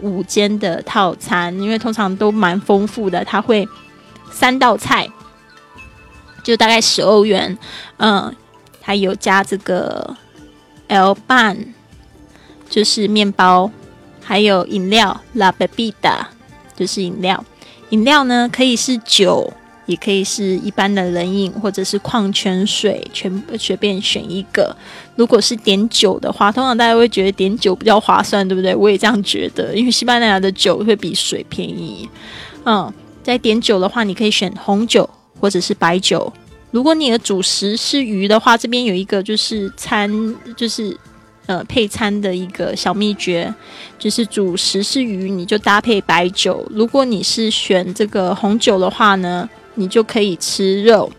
[0.01, 1.57] 午间的套餐。
[1.59, 3.67] 因为通常都蛮丰富的，它会
[4.31, 5.07] 三道菜，
[6.43, 7.57] 就大概十欧元。
[7.97, 8.35] 嗯，
[8.81, 10.15] 还有加这个
[10.87, 11.67] L Ban，
[12.69, 13.71] 就是面包。
[14.23, 16.25] 还有饮料，La bebida，
[16.75, 17.43] 就是饮料。
[17.89, 19.51] 饮料呢，可以是酒，
[19.87, 24.73] 也可以是一般的冷饮，或者是矿泉水，全随便选一个。
[25.17, 28.73] 如果是点酒的话，通常大家会觉得点酒比较划算，对不对？
[28.73, 32.07] 我也这样觉得，因为西班牙的酒会比水便宜。
[32.63, 35.09] 嗯，在点酒的话，你可以选红酒
[35.41, 36.31] 或者是白酒。
[36.69, 40.09] 如果你的主食是鱼的话，这边有一个就是餐，
[40.55, 40.95] 就是。
[41.47, 43.53] 呃，配餐的一个小秘诀
[43.97, 46.65] 就是主食是鱼，你就搭配白酒。
[46.69, 51.11] 如果你是选这个红酒的话呢，你就可以吃肉。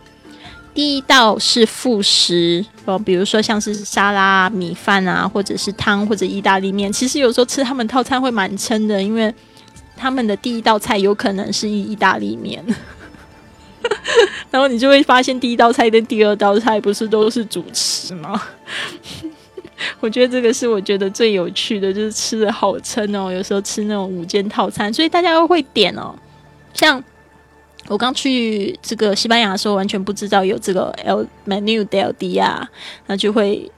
[0.73, 6.91] 第一道是副食哦，比如说像是沙拉、米饭啊，或者是汤或者意大利面。
[6.91, 9.35] 其实有时候吃他们套餐会蛮撑的，因为
[9.97, 12.65] 他们的第一道菜有可能是意意大利面，
[14.51, 18.40] 然后你就会发现第一道菜跟第二道菜不是都是主食吗？
[19.99, 23.33] 我觉得这个是我觉得最有趣的，就是吃的好撑哦。
[23.33, 26.14] 有时候吃那种午间套餐，所以大家都会点哦。
[26.73, 27.03] 像
[27.88, 32.64] 我刚去这个西班牙的时候，完全不知道有这个 El Menu del Dia，
[33.07, 33.68] 那就会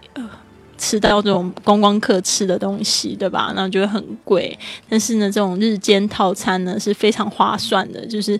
[0.76, 3.54] 吃到这种观光客吃的东西，对吧？
[3.56, 4.58] 那就会很贵。
[4.90, 8.38] 但是呢，这种日间套餐呢是非常划算的，就是。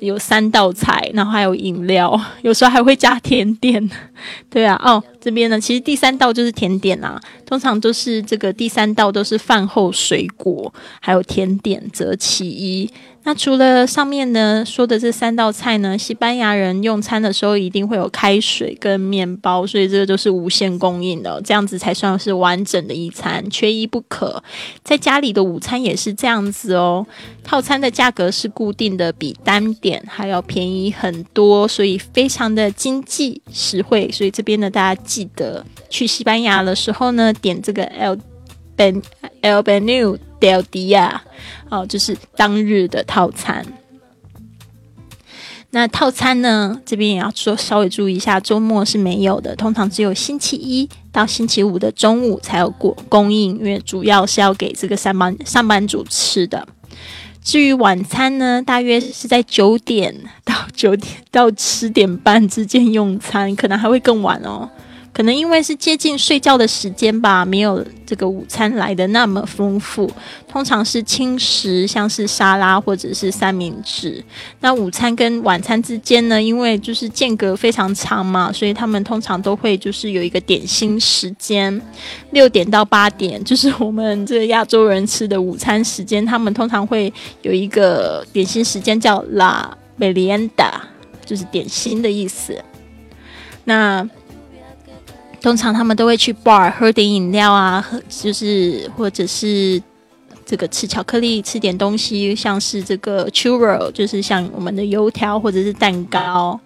[0.00, 3.90] 有三道菜，然后还有饮料， 有时候还会加甜点。
[4.50, 12.90] 对啊，哦，这边呢，其实第三道就是甜点啊，通常都是这个第三道都是饭后水果，还有甜点则其一。
[13.22, 24.42] 那除了上面呢说的这三道菜呢，西班牙人用餐的时候一定会有开水跟面包，所以这个都是无限供应的，这样子才算是完整的一餐，缺一不可。
[24.82, 27.06] 在家里的午餐也是这样子哦，
[27.44, 34.10] 套餐的价格是固定的，比单点还要便宜很多，所以非常的经济实惠。
[34.12, 38.18] 所以这边呢，大家记得去西班牙的时候呢，点这个 El
[38.76, 39.02] Ben
[39.42, 41.20] El Benu del Dia。
[41.70, 43.64] 哦，就是当日的套餐。
[45.72, 46.80] 那套餐呢？
[46.84, 56.66] 这边也要说稍微注意一下，周末是没有的，通常只有星期一到星期五的中午才有供供应，因为主要是要给这个上班上班族吃的。
[57.42, 64.68] 至于晚餐呢，大约是在九点到九点到十点半之间用餐，可能还会更晚哦。
[65.12, 70.10] 可能因为是接近睡觉的时间吧，没有这个午餐来的那么丰富。
[70.48, 74.22] 通常是轻食，像是沙拉或者是三明治。
[74.60, 81.80] 那午餐跟晚餐之间呢，因为就是间隔非常长嘛，所以他们通常都会就是有一个点心时间，
[82.30, 86.24] 六点到八点，就是我们这亚洲人吃的午餐时间。
[86.24, 90.72] 他们通常会有一个点心时间叫 La Merienda，
[91.24, 92.56] 就是点心的意思。
[93.64, 94.08] 那
[95.40, 99.82] 通常他们都会去 bar 喝点饮料啊，喝就是或者是
[100.44, 106.58] 这个吃巧克力，吃点东西，像是这个 churro，就是像我们的油条或者是蛋糕。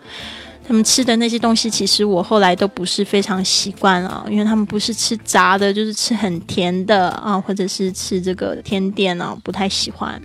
[0.66, 10.18] 他们吃的那些东西，其实我后来都不是非常习惯啊，因为他们不是吃炸的，就是吃很甜的啊，或者是吃这个甜点啊，不太喜欢。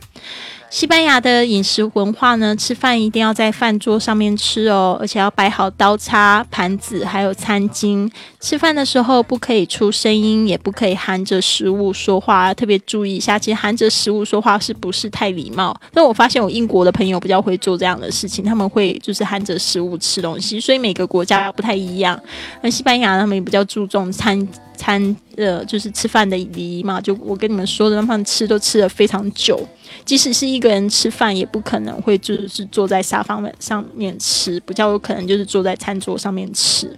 [0.69, 8.09] 西班牙的饮食文化呢，吃饭一定要在饭桌上面吃哦，而且要摆好刀叉、盘子，还有餐巾。
[8.39, 13.39] 吃饭的时候不可以出声音，也不可以含着食物说话，特别注意一下。
[13.39, 15.75] 其实含着食物说话是不是太礼貌？
[15.91, 22.17] 但我发现我英国的朋友比较会做这样的事情，他们会就是含着食物吃东西，所以每个国家不太一样。
[22.61, 24.47] 那西班牙他们也比较注重餐
[24.77, 27.01] 餐呃，就是吃饭的礼仪嘛。
[27.01, 29.59] 就我跟你们说的，他们吃都吃了非常久。
[30.05, 36.97] 即使是一个人吃饭，也不可能会就是坐在沙发上面吃，比较有可能就是坐在餐桌上面吃。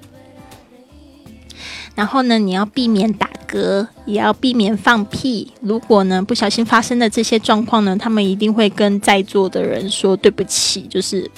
[1.93, 5.51] 然后呢，你要避免打嗝，也要避免放屁。
[5.59, 11.29] 如果呢不小心发生的这些状况呢，他们一定会跟在座的人说对不起，就是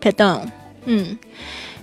[0.00, 0.52] p a d o n。
[0.84, 1.18] 嗯，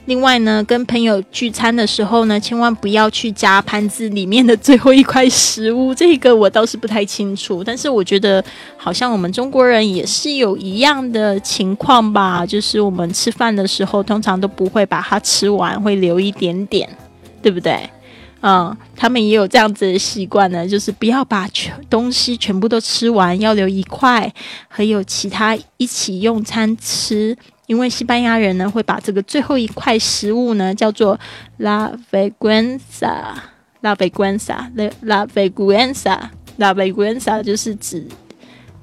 [0.06, 5.96] 另外呢，跟朋友聚餐的时候呢，千万不要去夹盘子里面的最后一块食物。
[5.96, 8.44] 这个我倒是不太清楚，但是我觉得
[8.78, 16.88] 好像我们中国人也是有一样的情况吧，就是我们吃饭的时候通常都不会把它吃完，会留一点点，
[17.42, 17.90] 对不对？
[18.42, 24.32] 嗯，他们也有这样子的习惯呢，就是不要把全东西全部都吃完，要留一块，
[24.68, 27.36] 还有其他一起用餐吃。
[27.68, 31.20] 因为西班牙人呢会把这个最后一块食物呢叫做
[31.60, 38.06] la vergüenza，la vergüenza，la vergüenza，la vergüenza 就是指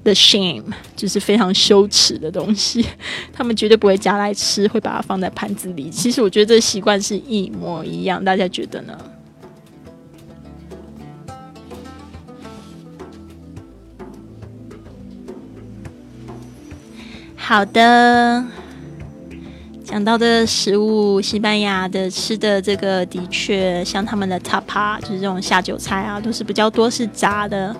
[0.03, 0.65] the shame，
[0.95, 2.85] 就是非常羞耻的东西。
[3.31, 5.89] 他们绝对不会夹来吃，会把它放在盘子里。
[5.89, 8.97] 其实我觉得这习惯是一模一样，大家觉得呢？
[17.35, 18.43] 好的，
[19.83, 27.75] 讲到的食物，西班牙的吃的这个的确像他们的 tapa，就是这种下酒菜啊，都是比较多是炸的。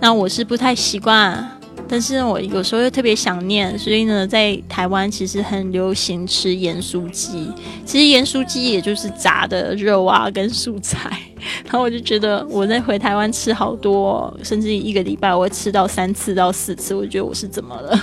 [0.00, 1.46] 那我是不太习惯，
[1.88, 7.52] 但是我有时候又特别想念，所以呢，在台湾其实很流行吃盐酥鸡。
[7.84, 11.10] 其实盐酥鸡也就是炸的肉啊跟蔬菜，
[11.64, 18.00] 然后我就觉得我在回台湾吃好多，甚至一个礼拜我会吃到三次到四次，我觉得我是怎么了？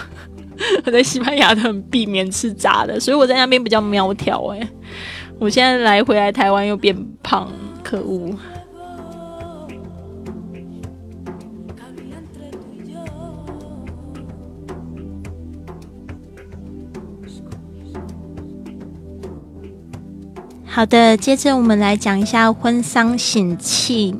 [0.86, 4.68] 我在西班牙都很避免吃炸的，所以我在那边比较苗条哎。
[5.38, 7.52] 我现在来回来台湾又变胖，
[7.84, 8.34] 可恶。
[20.66, 24.20] 好的，接着我们来讲一下婚丧喜庆，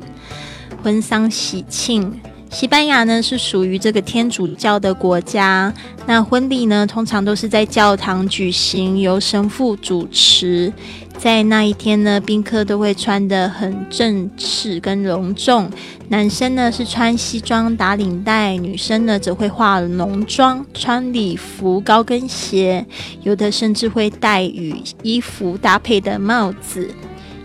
[0.84, 2.20] 婚丧喜庆。
[2.56, 5.74] 西班牙呢是属于这个天主教的国家，
[6.06, 10.72] 那婚礼呢通常都是在教堂举行，由神父主持。
[11.18, 15.70] 在那一天呢，宾客都会穿得很正式跟隆重，
[16.08, 22.86] 男生呢是穿西装打领带，女生呢则会化浓妆，穿礼服高跟鞋，
[23.24, 26.90] 有的甚至会戴与衣服搭配的帽子。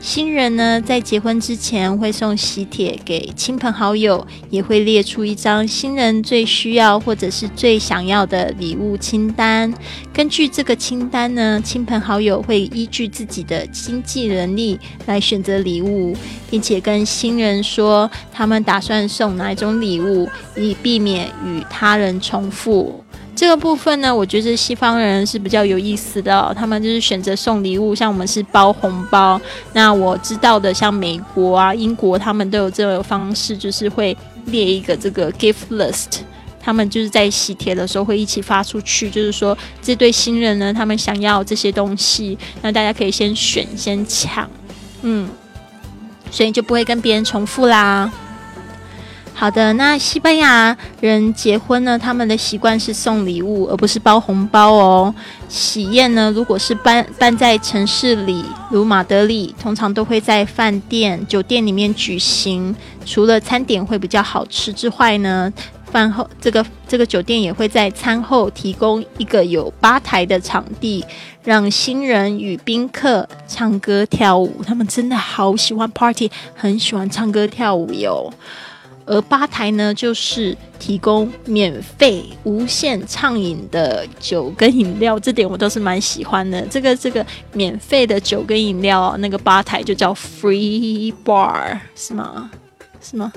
[0.01, 9.72] 新人呢，在结婚之前会送喜帖给亲朋好友，也会列出一张新人最需要或者是最想要的礼物清单。
[10.11, 16.16] 根据这个清单呢，亲朋好友会依据自己的经济能力来选择礼物，
[16.51, 20.26] 并且跟新人说他们打算送哪一种礼物，
[20.57, 23.05] 以避免与他人重复。
[23.35, 29.41] 这个部分呢，我觉得西方人是比较有意思的，他们就是选择送礼物，像我们是包红包。
[29.72, 34.14] 那我知道的，像美国啊、英国，他们都有这个方式，就是会
[34.47, 36.18] 列一个这个 gift list，
[36.61, 44.47] 他们就是在喜帖的时候会一起发出去，就是说这对新人呢，他们想要这些东西，那大家可以先选、先抢，
[45.01, 45.26] 嗯，
[46.31, 48.12] 所以就不会跟别人重复啦。
[49.41, 55.14] 好的，那西班牙人结婚呢，他们的习惯是送礼物，而不是包红包哦。
[55.49, 62.76] 喜宴呢，如果是办办在城市里，如马德里，通常都会在饭店、酒店里面举行。
[63.07, 65.51] 除了餐点会比较好吃之外呢，
[65.91, 71.03] 饭后这个这个酒店也会在餐后提供一个有吧台的场地，
[71.43, 74.62] 让新人与宾客唱歌跳舞。
[74.66, 78.30] 他们真的好喜欢 party，很喜欢唱歌跳舞哟。
[79.11, 86.64] 而吧台呢，就是提供免费、无限畅饮的酒跟饮料，这点我倒是蛮喜欢的。
[86.68, 92.48] 这个这个免费的酒跟饮料，那个吧台就叫 free bar，是吗？
[93.00, 93.32] 是吗？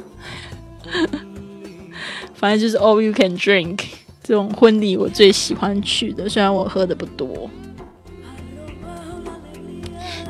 [2.35, 3.79] 反正就是 all you can drink。
[4.21, 7.49] 这种婚礼我最喜欢去的，虽然我喝的不多。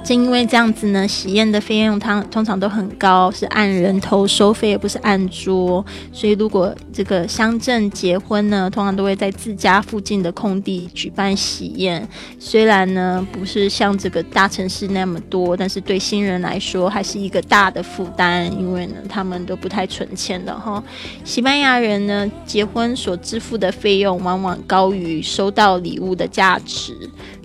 [0.04, 5.84] 正因为这样子呢，喜宴的费用它通常都很高，是按人头收费，而不是按桌。
[6.12, 12.06] 所以如果这个乡镇结婚呢，通常都会在自家附近的空地举办喜宴。
[12.38, 20.84] 虽然呢不是像这个大城市那么多，但是对新人来说还是一个大的负担，因为呢他们都不太存钱的哈。
[21.24, 26.94] 西班牙人呢结婚所支付的费用往往高于收到礼物的价值。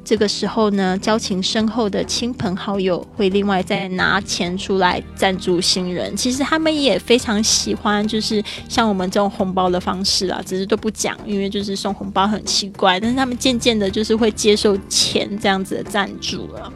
[0.08, 6.16] 这个时候呢，交情深厚的亲朋好友会另外再拿钱出来赞助新人。
[6.16, 12.98] 其实他们也非常喜欢，就是像我们这种红包的方式啊，只是都不讲，因为就是送红包很奇怪。
[12.98, 16.72] 但是他们渐渐的，就是会接受钱这样子的赞助了。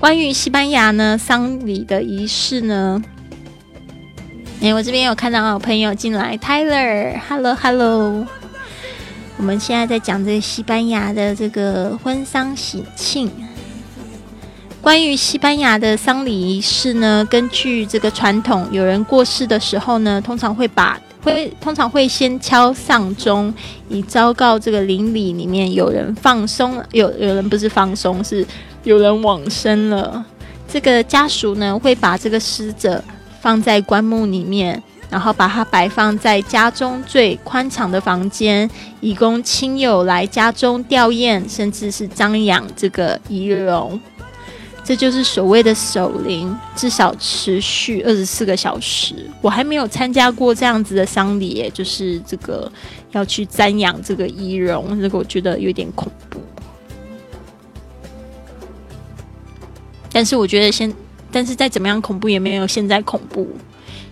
[0.00, 3.00] 关于西班牙呢，丧礼的仪式呢，
[4.60, 8.26] 哎，我这边有看到朋友进来，Tyler，Hello Hello。
[9.38, 13.30] 我们现在在讲这个西班牙的这个婚丧喜庆。
[14.80, 23.52] 关于西班牙的丧礼仪式呢，根据这个传统，有人过世的时候呢，通常会把会通常会先敲丧钟，
[23.88, 28.46] 以昭告这个邻里里面有人放松，有有人不是放松，是
[28.84, 30.24] 有人往生了。
[30.68, 33.02] 这个家属呢，会把这个死者
[33.40, 34.82] 放在棺木里面。
[35.10, 38.68] 然后把它摆放在家中最宽敞的房间，
[39.00, 44.00] 以供亲友来家中吊唁，甚至是张扬这个仪容。
[44.84, 49.28] 这就是所谓的守灵，至少持续二十四个小时。
[49.40, 52.70] 我还没有参加过这样子的丧礼，就是这个
[53.10, 56.40] 要去瞻仰这个仪容，这个我觉得有点恐怖。
[60.12, 60.94] 但是我觉得现，
[61.32, 63.48] 但是再怎么样恐怖，也没有现在恐怖。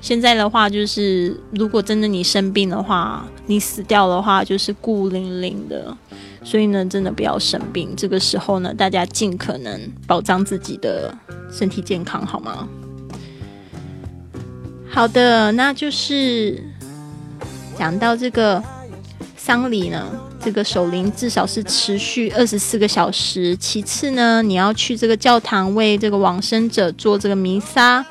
[0.04, 5.96] 现在的话，就是如果真的你生病的话，你死掉的话，就是孤零零的。
[6.42, 7.88] 所以呢，真的不要生病。
[7.96, 11.10] 这个时候呢，大家尽可能保障自己的
[11.50, 12.68] 身体健康，好吗？
[14.90, 16.62] 好的，那就是
[17.78, 18.62] 讲到这个
[19.38, 20.06] 丧礼呢，
[20.38, 23.56] 这个守灵至少是持续二十四个小时。
[23.56, 28.04] 其次呢，你要去这个教堂为这个往生者做这个弥撒。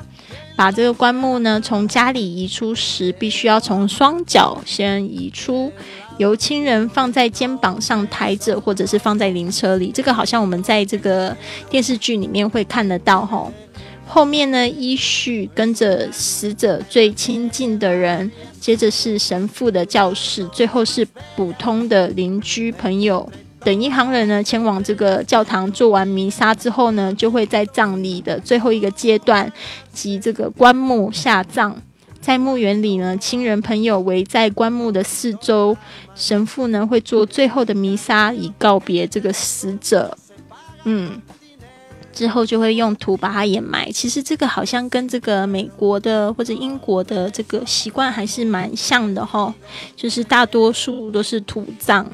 [0.56, 5.72] 把这个棺木呢从家里移出时，必须要从双脚先移出，
[6.16, 9.90] 由亲人放在肩膀上抬着，或者是放在灵车里。
[9.92, 11.36] 这个好像我们在这个
[11.68, 13.50] 电视剧里面会看得到哈。
[14.06, 18.30] 后面呢依序跟着死者最亲近的人，
[18.60, 23.28] 接着是神父的教室，最后是普通的邻居朋友。
[23.64, 29.50] 等一行人呢前往这个教堂做完弥撒之后呢，就会在葬礼的最后一个阶段
[29.92, 31.74] 及这个棺木下葬。
[32.20, 35.76] 在墓园里呢，亲人朋友围在棺木的四周，
[36.14, 40.16] 神父呢会做最后的弥撒，以告别这个死者。
[40.84, 41.20] 嗯，
[42.14, 43.90] 之后就会用土把它掩埋。
[43.92, 49.54] 其实这个好像跟这个美国的或者英国的这个习惯还是蛮像的哈，
[49.94, 52.06] 就是大多数都是土葬。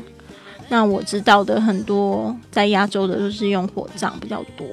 [0.70, 4.66] 那我知道的很多在亚洲的都是用火葬比较多。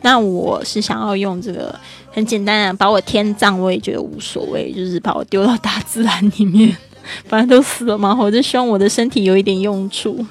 [0.00, 1.72] 那我是想要用这个
[2.10, 6.76] 很简单的，把我天葬，我也觉得无所谓，就是把我丢到大自然里面，
[7.26, 10.26] 反正都死了嘛，我就希望我的身体有一点用处。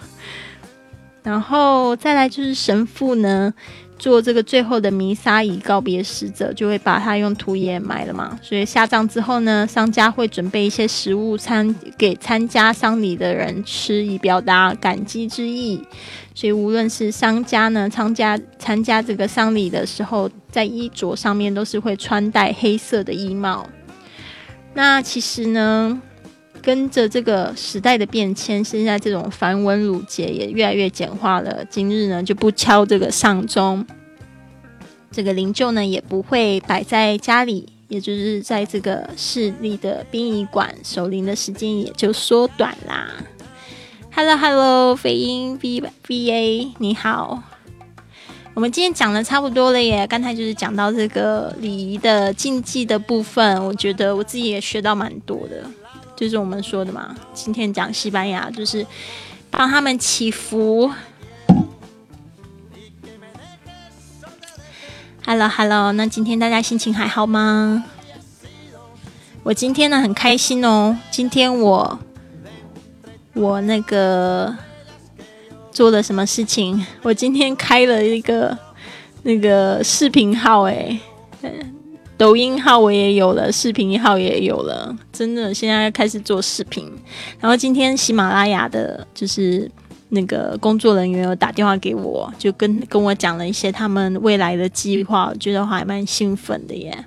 [1.23, 3.53] 然后再来就是神父呢。
[4.01, 8.35] 做这个最后的弥撒以告别死者，就会把他用土掩埋了嘛。
[8.41, 15.79] 所以下葬之后呢，商家会准备一些食物参给参加丧礼的人吃，以表达感激之意。
[16.33, 23.69] 所以无论是商家呢，参加参加这个丧礼的时候，在衣着上面都是会穿戴黑色的衣帽。
[24.73, 26.01] 那其实呢，
[26.61, 31.65] 跟着这个时代的变迁，现在这种繁文缛节也越来越简化了。
[31.65, 33.85] 今日呢，就不敲这个丧钟。
[35.11, 43.11] 这个灵柩呢也不会摆在家里，也就是在这个市立的殡仪馆守灵的时间也就缩短啦。
[44.13, 47.43] Hello Hello，飞鹰 V V A，你好。
[48.53, 55.65] 我们今天讲的差不多了耶，刚才就是讲到这个礼仪的禁忌的部分，我觉得我自己也学到蛮多的，
[56.21, 57.15] 就是我们说的嘛。
[57.33, 58.85] 今天讲西班牙，就是
[59.49, 60.91] 帮他们祈福。
[65.25, 67.83] Hello，Hello，那今天大家心情还好吗？
[69.41, 70.95] 我今天呢很开心哦。
[71.09, 71.99] 今天我
[73.33, 74.55] 我那个
[75.71, 76.85] 做了什么事情？
[77.01, 78.55] 我今天开了一个
[79.23, 80.99] 那个视频号，哎，
[82.21, 86.87] 抖音号我也有了，视频号也有了，真的现在开始做视频。
[87.39, 89.67] 然后今天喜马拉雅的就是。
[90.13, 97.05] 那个工作人员有打电话给我，就跟跟我讲了一些他们未来的计划，我觉得还蛮兴奋的耶。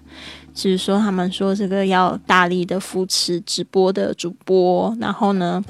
[0.54, 5.62] 就是说，他们说这个要大力的扶持直播的主播，然后呢，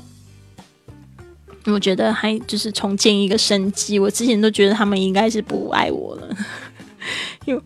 [1.67, 3.99] 我觉得还就是重建一个生机。
[3.99, 6.29] 我之前都觉得他们应该是不爱我了，
[7.47, 7.61] 因为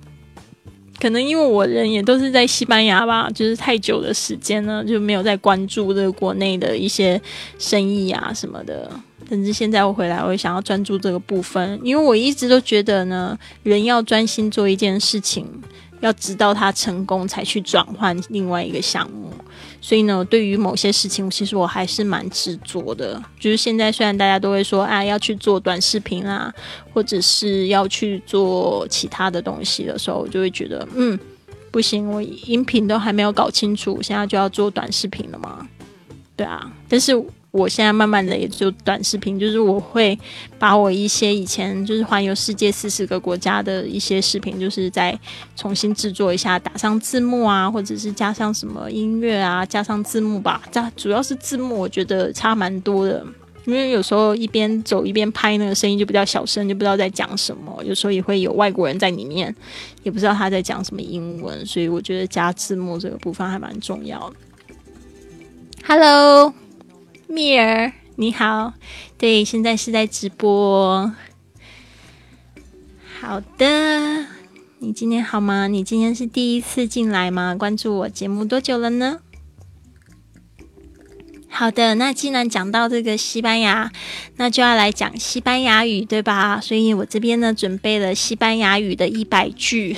[1.00, 7.20] 可能因为我人也都是在西班牙吧，就是太久的时间呢，就没有在关注这个国内的一些
[7.58, 8.90] 生意啊什么的。
[9.30, 15.46] 但是现在我回来，我也想要专注这个部分，因为我一直都觉得呢，人要专心做一件事情，
[16.00, 19.32] 要直到他成功才去转换另外一个项目。
[19.80, 23.22] 所以呢，对于某些事情，其实我还是蛮执着的。
[23.38, 26.52] 就是现在，虽然大家都会说，啊，要去做短视频啊，
[26.92, 31.18] 或者是要去做其他的东西的时候，我就会觉得，嗯，
[31.70, 35.66] 不行，我音频都还没有搞清楚，现在就要做短视频了吗？
[36.36, 37.12] 对啊，但是。
[37.58, 40.16] 我现在慢慢的也就短视频，就是我会
[40.58, 45.18] 把我一些以前就是环游世界四十个国家的一些视频，就是再
[45.56, 50.62] 重新制作一下，打上字幕啊，或者是加上什么音乐啊，加上字幕吧。
[50.70, 53.26] 加主要是字幕，我觉得差蛮多的，
[53.66, 57.82] 因为有时候一边走一边拍，那个声音就比较小声，就不知道在讲什么。
[57.84, 59.54] 有时候也会有外国人在里面，
[60.04, 64.36] 也不知道他在讲什么英文，所以我觉得加字幕这个部分还蛮重要的。
[65.84, 66.52] Hello。
[67.30, 68.72] 蜜儿，你好，
[69.18, 71.12] 对，现在是在直播。
[73.20, 74.26] 好的，
[74.78, 75.68] 你今天好吗？
[75.68, 77.54] 你今天是第一次进来吗？
[77.54, 79.20] 关注我节目多久了呢？
[81.50, 83.92] 好的，那既然讲到这个西班牙，
[84.36, 86.58] 那就要来讲西班牙语，对吧？
[86.58, 89.94] 所以我这边呢准备了西班牙语的一百句。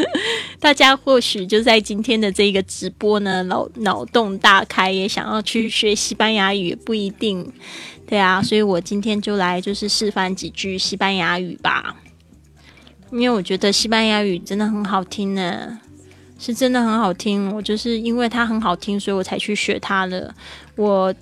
[0.60, 7.52] 大家或许就在今天的这个直播呢，脑脑洞大开，也想要去学西班牙语，不一定，
[8.06, 11.96] 对啊，所以我今天就来就是示范几句西班牙语吧，
[13.12, 15.78] 因为我觉得西班牙语真的很好听呢，
[16.38, 20.34] 是真的很好听，我就是因为它很好听，所以我才去学它的。
[20.76, 21.14] 我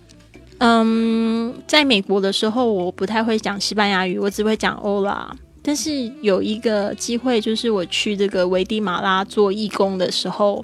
[0.59, 5.35] 嗯，在美国的时候，我不太会讲西班牙语，我只会讲欧啦。
[5.67, 10.63] 但是有一个机会，就是我去这个危地马拉做义工的时候，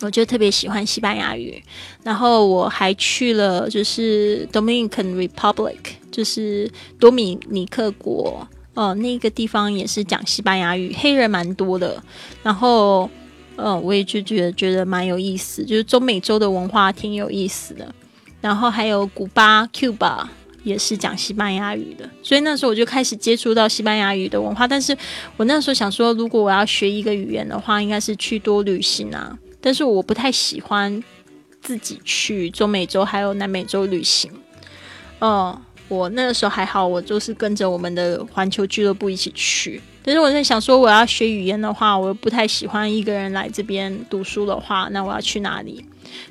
[0.00, 1.60] 我就特别喜欢西班牙语。
[2.04, 5.76] 然后我还去了，就是 Dominican Republic，
[6.12, 12.00] 就是多米尼克国，呃，那个地方也是讲西班牙语，黑人蛮多的。
[12.44, 13.10] 然后，
[13.56, 17.92] 嗯，我也就觉得觉得蛮有意思，就是中美洲的文化挺有意思的。
[18.40, 20.28] 然后还有古巴 Cuba。
[20.64, 24.66] 也是讲西班牙语的，所以那时候我就开始接触到西班牙语的文化。
[24.66, 24.96] 但是
[25.36, 29.38] 我那时候想说，如果我要学一个语言的话，应该是去多旅行啊。
[29.60, 31.02] 但是我不太喜欢
[31.60, 34.30] 自己去中美洲还有南美洲旅行。
[35.20, 39.80] 哦，我那个时候还好，我就是跟着我们的环球俱乐部一起去。
[40.02, 45.84] 但是我在想说，我要学语言的话，我又不太喜欢一个人来这边读书的话，那我要去哪里？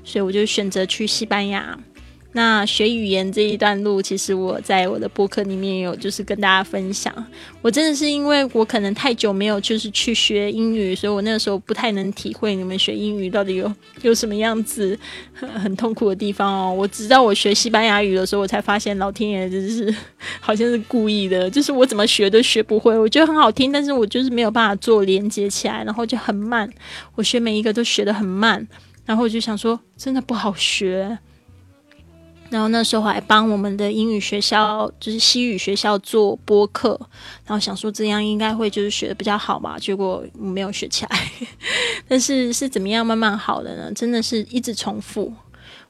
[0.03, 1.77] 所以我就选择去西班牙。
[2.33, 7.11] 那学语言这一段路，其实我在我的博客里面有就是跟大家分享。
[7.63, 13.73] 我真的是因为我可能太久没有就是去学英语，所以我那个时候不太能体会你们学英语到底有
[14.03, 14.97] 有什么样子
[15.33, 16.71] 很痛苦的地方哦。
[16.71, 19.91] 我直到我学西班牙语的时候，我才发现老天爷真是
[20.39, 22.95] 好像是故意的，就是我怎么学都学不会。
[22.95, 26.69] 我觉得很好听，但是我就是没有办法做连接起来，然后就很慢。
[27.15, 28.67] 我学每一个都学得很慢，
[29.05, 31.17] 然后我就想说，真的不好学。
[32.49, 36.99] 然后那时候还帮我们的英语学校，就是西语学校做播客，
[37.45, 41.31] 然后想说这样应该会就是学的比较好嘛，结果没有学起来。
[42.07, 43.91] 但是是怎么样慢慢好的呢？
[43.93, 45.33] 真的是一直重复。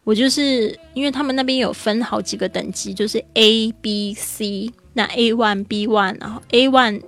[0.03, 7.01] 我就是因为他们那边有分好几个等级，就是 A、B、C，那 A one、B one，然后 A one、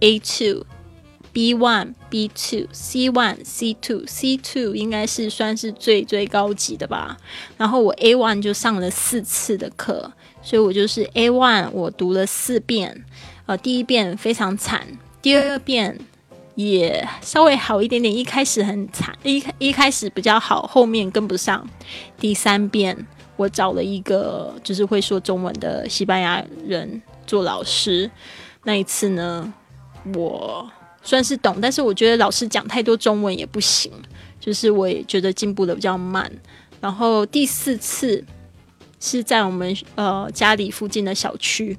[0.00, 0.64] A two。
[1.36, 7.18] B one, B two, C one, C two, C two 应该是算是最最高级的吧。
[7.58, 10.10] 然后我 A one 就上了四次的课，
[10.42, 13.04] 所以我就是 A one 我读了四遍。
[13.44, 14.86] 呃，第一遍非常惨，
[15.20, 15.98] 第二遍
[16.54, 18.16] 也稍微好一点点。
[18.16, 21.68] 一开始很惨，一一开始比较好，后面跟不上。
[22.18, 23.06] 第三遍
[23.36, 28.10] 我找了一个就是会说中文的西班牙人做老师。
[28.64, 29.52] 那一次呢，
[30.14, 30.70] 我。
[31.06, 33.92] 算是懂，但是我觉得老师讲太多中文也不行，
[34.40, 36.30] 就是我也觉得进步的比较慢。
[36.80, 38.22] 然后第四次
[38.98, 41.78] 是在我们呃家里附近的小区，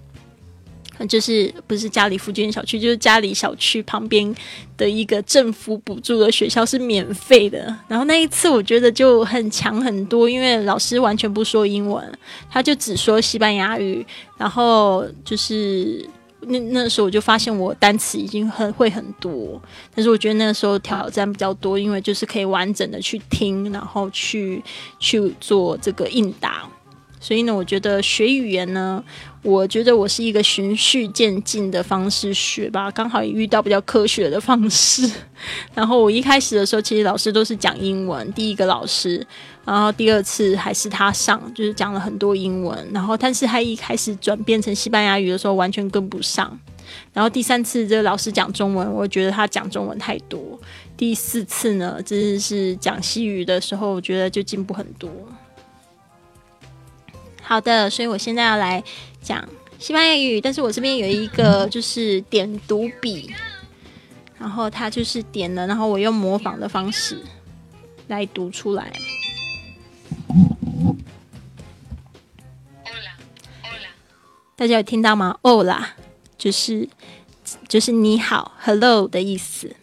[1.09, 4.33] 就是不是家里附近的小区，就是家里小区旁边
[4.77, 7.75] 的一个政府补助的学校是免费的。
[7.89, 12.01] 然后那一次我觉得就很强很多，因为老师完全不说英文，
[12.49, 14.05] 他就只说西班牙语，
[14.37, 16.07] 然后就是。
[16.47, 19.61] 那那时候我就发现我单词已经很会很多，
[19.93, 24.63] 但是我觉得那个时候挑战比较多，因为就是可以完整的去听，然后去
[24.99, 26.67] 去做这个应答。
[27.19, 29.03] 所以呢，我觉得学语言呢，
[29.47, 35.09] 我觉得我是一个循序渐进的方式学吧，刚好也遇到比较科学的方式。
[35.73, 39.25] 然后我一开始的时候，其实老师都是讲英文，第一个老师，
[39.63, 42.77] 然后第二次还是他上，就是讲了很多英文。
[42.91, 46.59] 然后但是他一开始转变成西班牙语的时候，完全跟不上。
[47.13, 50.59] 然后第三次这个老师讲中文，我觉得他讲中文太多。
[50.97, 55.09] 第四次呢，真的是讲西语的时候，我觉得就进步很多。
[57.47, 58.83] 好的，所以我现在要来
[59.21, 59.47] 讲
[59.79, 63.33] 西班牙语，但是我这边有一个就是点读笔，
[64.37, 67.23] 然后它就是点了，然后我用模仿的方式
[68.07, 68.91] 来读出来。
[74.57, 75.85] 大家有听到吗？Hola，
[76.37, 76.89] 就是
[77.69, 79.73] 就是你好，Hello 的意思。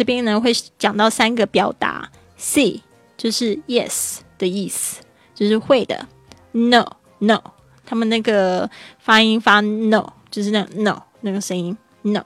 [0.00, 2.80] 这边呢会讲到三个表达，C
[3.18, 5.02] 就是 yes 的意思，
[5.34, 6.08] 就是会的
[6.52, 6.86] ；no
[7.18, 7.38] no，
[7.84, 12.22] 他们那个发音发 no，就是那 no 那个声音 no。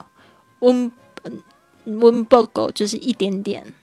[0.61, 0.89] un
[1.85, 3.73] un poco 就是一点点。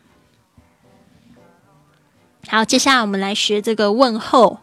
[2.48, 4.60] 好，接下来我们来学这个问候。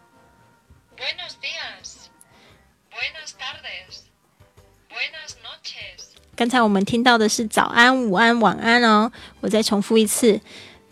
[6.40, 9.12] 刚才我们听到的是早安、午安、晚安哦。
[9.40, 10.40] 我再重复一次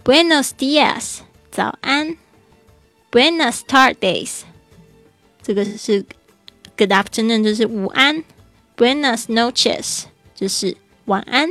[0.04, 1.20] ：Buenos dias，
[1.50, 2.18] 早安
[3.10, 4.42] ；Buenas tardes，
[5.40, 6.04] 这个是
[6.76, 8.24] Good afternoon，就是午安
[8.76, 10.02] ；Buenas noches，
[10.34, 10.76] 就是
[11.06, 11.48] 晚安。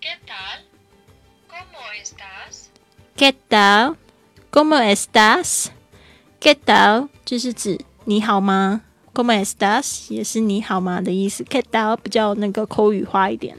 [0.00, 7.10] ¿Qué tal？¿Cómo estás？¿Qué tal？¿Cómo estás？¿Qué tal？
[7.24, 8.80] 就是指你好吗
[9.12, 10.12] ？¿Cómo estás？
[10.12, 11.44] 也是你好吗的意思。
[11.44, 11.96] ¿Qué tal？
[11.96, 13.56] 比较那个口语化一点。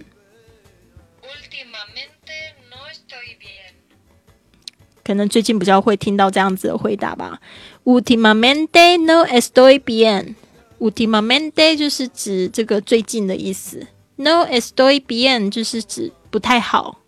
[5.03, 7.41] 可能最近比较会听到这样子的回答吧。
[7.83, 10.35] Últimamente no estoy bien。
[10.79, 13.87] Últimamente 就是指这个最近的意思。
[14.15, 16.99] No estoy bien 就是指不太好。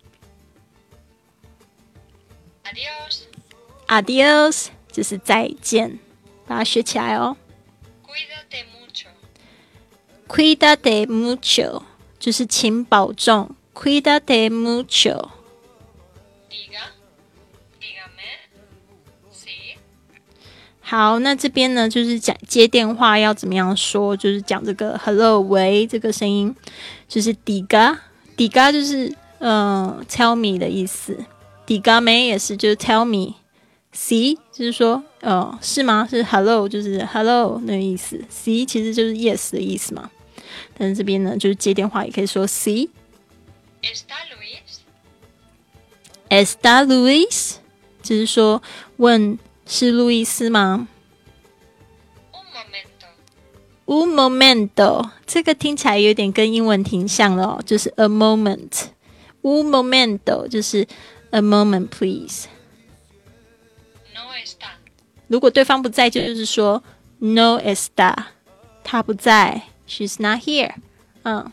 [2.64, 3.22] Adiós。
[3.86, 5.98] Adiós 就是再见，
[6.46, 7.36] 把它学起来哦。
[10.36, 11.82] Cuídate mucho，
[12.18, 13.56] 就是请保重。
[13.72, 15.30] Cuídate mucho。
[20.80, 26.54] 好，那这边呢，就是讲接电话要怎么样说，就是讲这个 “hello” 喂这个声音，
[27.08, 31.18] 就是 “diga”，“diga” 就是嗯 “tell me” 的意思
[31.66, 36.06] ，“digame” 也是就是 “tell me”，“see” 就是说呃是吗？
[36.08, 40.10] 是 “hello” 就是 “hello” 那个意思，“see” 其实就是 “yes” 的意思嘛。
[40.78, 42.88] 但是这边呢，就是接电话也可以说 “see”。
[46.28, 47.56] Está Luis，
[48.02, 48.62] 就是说
[48.96, 49.38] 问。
[49.68, 50.86] 是路易斯吗
[53.86, 58.90] ？Un momento，这个听起来有点跟英文挺像的哦，就是 a moment。
[59.42, 60.86] Un momento 就是
[61.30, 62.46] a moment please。
[64.14, 64.68] No está
[65.26, 66.80] 如果对方不在，就就是说
[67.18, 68.14] no está，
[68.84, 70.72] 他不在，she's not here。
[71.22, 71.50] 嗯，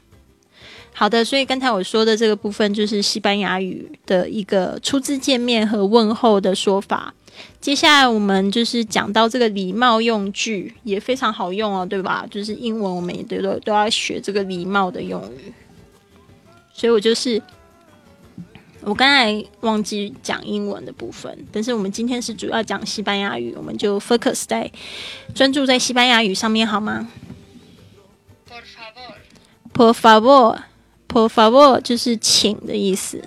[0.94, 7.14] 好的，所以刚才我说的这个部分就是西班牙语的一个初次见面和问候的说法。
[7.60, 12.28] 接下来我们就是讲到这个礼貌用句，也非常好用哦，对吧？
[12.30, 15.52] 就是英文我们也都都要学这个礼貌的用语。
[16.72, 17.42] 所以我就是
[18.82, 24.70] 我刚才忘记讲英文的部分，但是我们今天是主要讲西班牙语，我们就 focus 在
[25.34, 27.10] 专注在西班牙语上面好吗
[29.74, 30.58] ？Por favor。
[31.08, 33.24] Por favor，就是请的意思。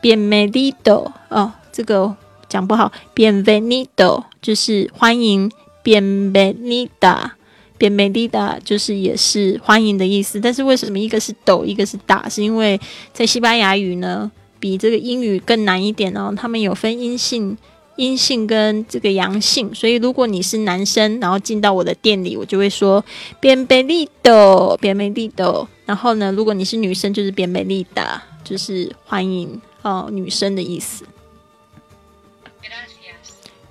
[0.00, 2.16] Bienvenido，哦，这个
[2.48, 2.90] 讲不好。
[3.14, 5.52] Bienvenido 就是欢迎。
[5.84, 10.40] Bienvenida，Bienvenida 就是也是欢迎的意思。
[10.40, 12.26] 但是为什么一个是抖，一个是打？
[12.26, 12.80] 是因为
[13.12, 16.32] 在西班牙语呢，比这个英语更难一点哦。
[16.34, 17.58] 他们有分阴性。
[17.96, 23.04] 阴性跟这个阳性，所以如果你是男生，然后进到我的店里，我就会说
[23.40, 25.68] “变美丽的，变美丽的”。
[25.86, 31.04] 然后呢，如果你是女生，就是“变美丽的”，就是欢迎哦女生的意思。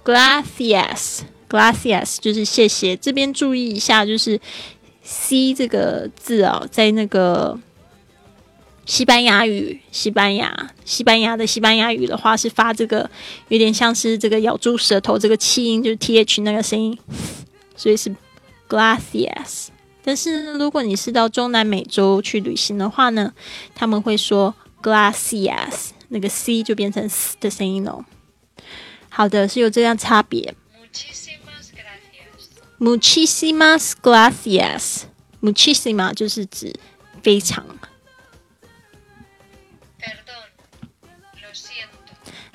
[0.05, 2.95] Gracias，Gracias，Gracias，就是谢谢。
[2.95, 4.39] 这边注意一下，就是
[5.03, 7.59] “c” 这个字哦，在那个。
[8.85, 13.09] 西班牙语，西班牙，西班牙的西班牙语的话是发这个，
[13.47, 16.97] 有点像是这个咬住舌头这个气音，就是 th 那个声音，
[17.77, 18.13] 所以是
[18.67, 19.67] glacias。
[20.03, 23.33] 但是如果你是到中南美洲去旅行的话呢，
[23.73, 28.05] 他们会说 glacias，那个 c 就变成 s 的声音了。
[29.07, 30.53] 好的，是有这样差别。
[32.79, 36.75] Muchísimas gracias，muchísimas 就是指
[37.21, 37.65] 非常。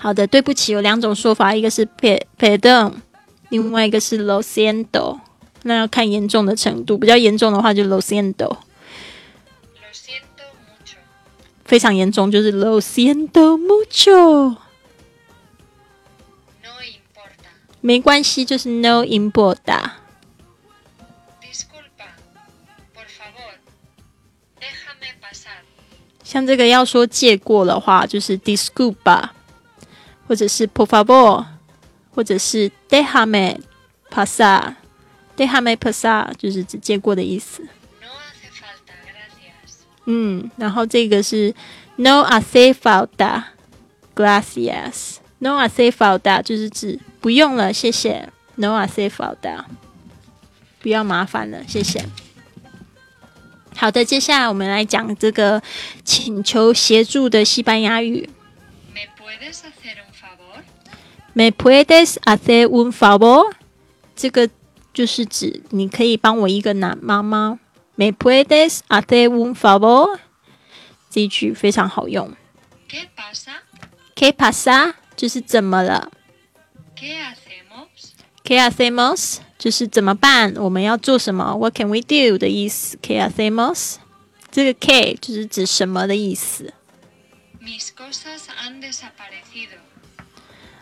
[0.00, 1.84] 好的，对不起，有两种说法，一个是
[2.38, 2.94] perdón，
[3.48, 5.18] 另外一个是 lo siento。
[5.64, 8.58] 那要看严重的程度，比较严重的话就 lo siento。
[11.64, 14.56] 非常严重就是 lo siento mucho。
[17.80, 19.90] 没关系，就是 no importa。
[26.22, 29.30] 像这个要说借过的话，就是 disculpa。
[30.28, 31.46] 或者是 por favor，
[32.14, 33.58] 或者是 déjame
[34.10, 37.66] pasar，déjame pasar 就是直接过的意思。
[40.04, 41.54] 嗯，然后这个是
[41.96, 48.28] no hace falta，gracias，no hace falta 就是指不用了，谢谢。
[48.56, 49.64] no hace falta，
[50.80, 52.04] 不要麻烦了，谢谢。
[53.76, 55.62] 好的，接下来我们来讲这个
[56.02, 58.28] 请求协助的西班牙语。
[61.38, 63.52] Me puedes hacer un favor？
[64.16, 64.50] 这个
[64.92, 67.60] 就是指你可以帮我一个难吗吗
[67.94, 70.18] ？Me puedes hacer un favor？
[71.08, 72.34] 这一句非常好用。
[72.90, 74.94] ¿Qué pasa？¿Qué pasa？
[75.14, 76.10] 就是怎么了
[76.96, 79.36] ？¿Qué hacemos？¿Qué hacemos？
[79.56, 80.56] 就是怎么办？
[80.56, 82.36] 我们要做什么？What can we do？
[82.36, 82.98] 的意思。
[83.00, 83.98] ¿Qué hacemos？
[84.50, 86.74] 这个 ¿qué 就是指什么的意思。
[87.62, 89.86] Mis cosas han desaparecido。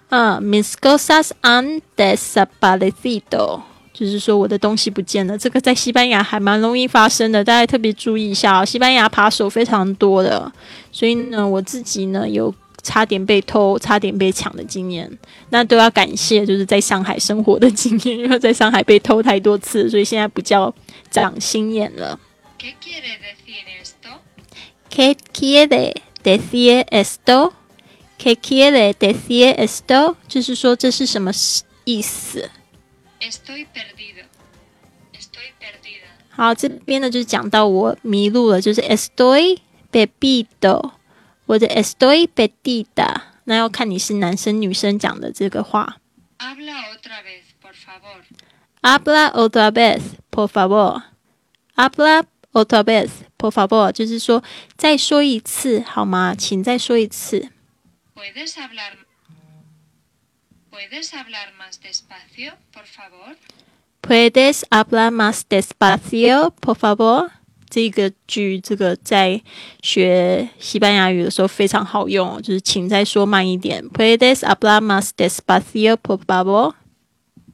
[0.09, 3.61] 嗯，mis cosas han desaparecido，
[3.93, 5.37] 就是说我的东西不见了。
[5.37, 8.65] 这个在西班牙还蛮容易发生的，大家特别注意一下哦。
[8.65, 10.53] 西班牙扒手非常多的，
[10.93, 15.11] 所以呢，我自己呢有差点被偷、差点被抢的经验。
[15.51, 20.73] 那都要感谢就是在上海生活的经验，因为在上海被偷太多次，所以现在不叫
[21.11, 22.17] 长心眼了。
[22.61, 24.21] ¿Qué quiere decir esto?
[24.89, 27.53] ¿Qué quiere decir esto?
[28.19, 30.17] ¿Qué quiere decir esto？
[30.27, 31.31] 就是说这是什么
[31.85, 32.51] 意思
[33.21, 34.25] ？Estoy perdido.
[35.13, 36.09] Estoy perdida.
[36.31, 39.59] 好，这边呢就是讲到我迷路了，就是 estoy
[39.93, 40.93] perdido，
[41.47, 43.23] 或者 estoy perdida。
[43.45, 45.99] 那要看你是男生女生讲的这个话。
[46.39, 48.23] Habla otra vez, por favor.
[48.83, 50.01] Habla otra vez,
[50.31, 51.03] por favor.
[51.77, 53.09] Habla otra vez,
[53.39, 54.43] por favor，就是说
[54.77, 56.35] 再说一次好吗？
[56.35, 57.51] 请再说一次。
[58.16, 58.98] ¿Puedes hablar,
[60.70, 63.36] ¿Puedes hablar más despacio, por favor?
[64.02, 67.32] ¿Puedes hablar más despacio, por favor?
[67.70, 69.42] 这个句，这个在
[69.82, 76.76] 学西班牙语的时候非常好用，就是请再说慢一点。¿Puedes hablar más despacio, por favor?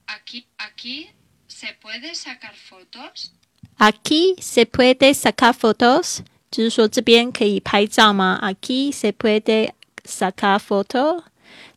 [0.07, 1.09] Aquí, aquí
[1.47, 3.32] se puede sacar fotos.
[3.78, 8.39] Aquí se puede sacar fotos，就是说这边可以拍照吗？
[8.41, 9.74] Aquí se puede
[10.05, 11.24] sacar photo，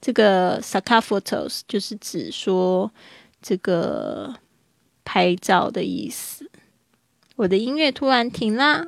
[0.02, 2.92] 这个 sacar photos 就是指说
[3.42, 4.36] 这个
[5.04, 6.50] 拍照的意思。
[7.36, 8.88] 我的音乐突然停啦。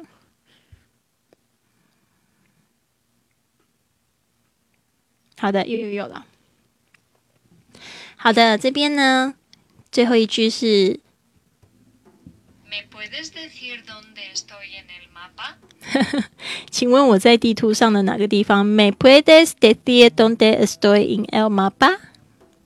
[5.39, 6.25] 好的，又又有了。
[8.15, 9.35] 好的，这边呢，
[9.91, 10.99] 最后一句是
[16.69, 21.99] 请问我在地图上的哪个地方？Me puedes decir dónde estoy en el mapa？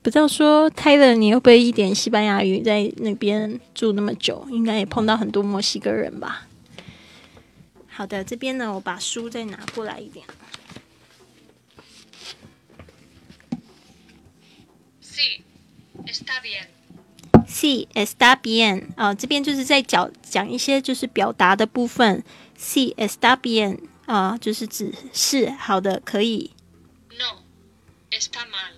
[0.02, 2.60] 不知道说泰勒，你会不会一点西班牙语？
[2.60, 6.48] 在那边住那么久，应该也碰到很多墨西哥人吧？
[7.88, 10.26] 好的，这边呢，我把书再拿过来一点。
[15.00, 15.42] Sí,
[16.06, 16.66] está bien.
[17.46, 18.88] Sí, está bien。
[18.96, 22.24] 啊，这边就是在讲讲一些就是表达的部分。
[22.62, 23.80] Sí, está bien。
[24.06, 26.52] 啊，就是指是好的，可以
[27.10, 27.42] No,
[28.10, 28.72] está mal.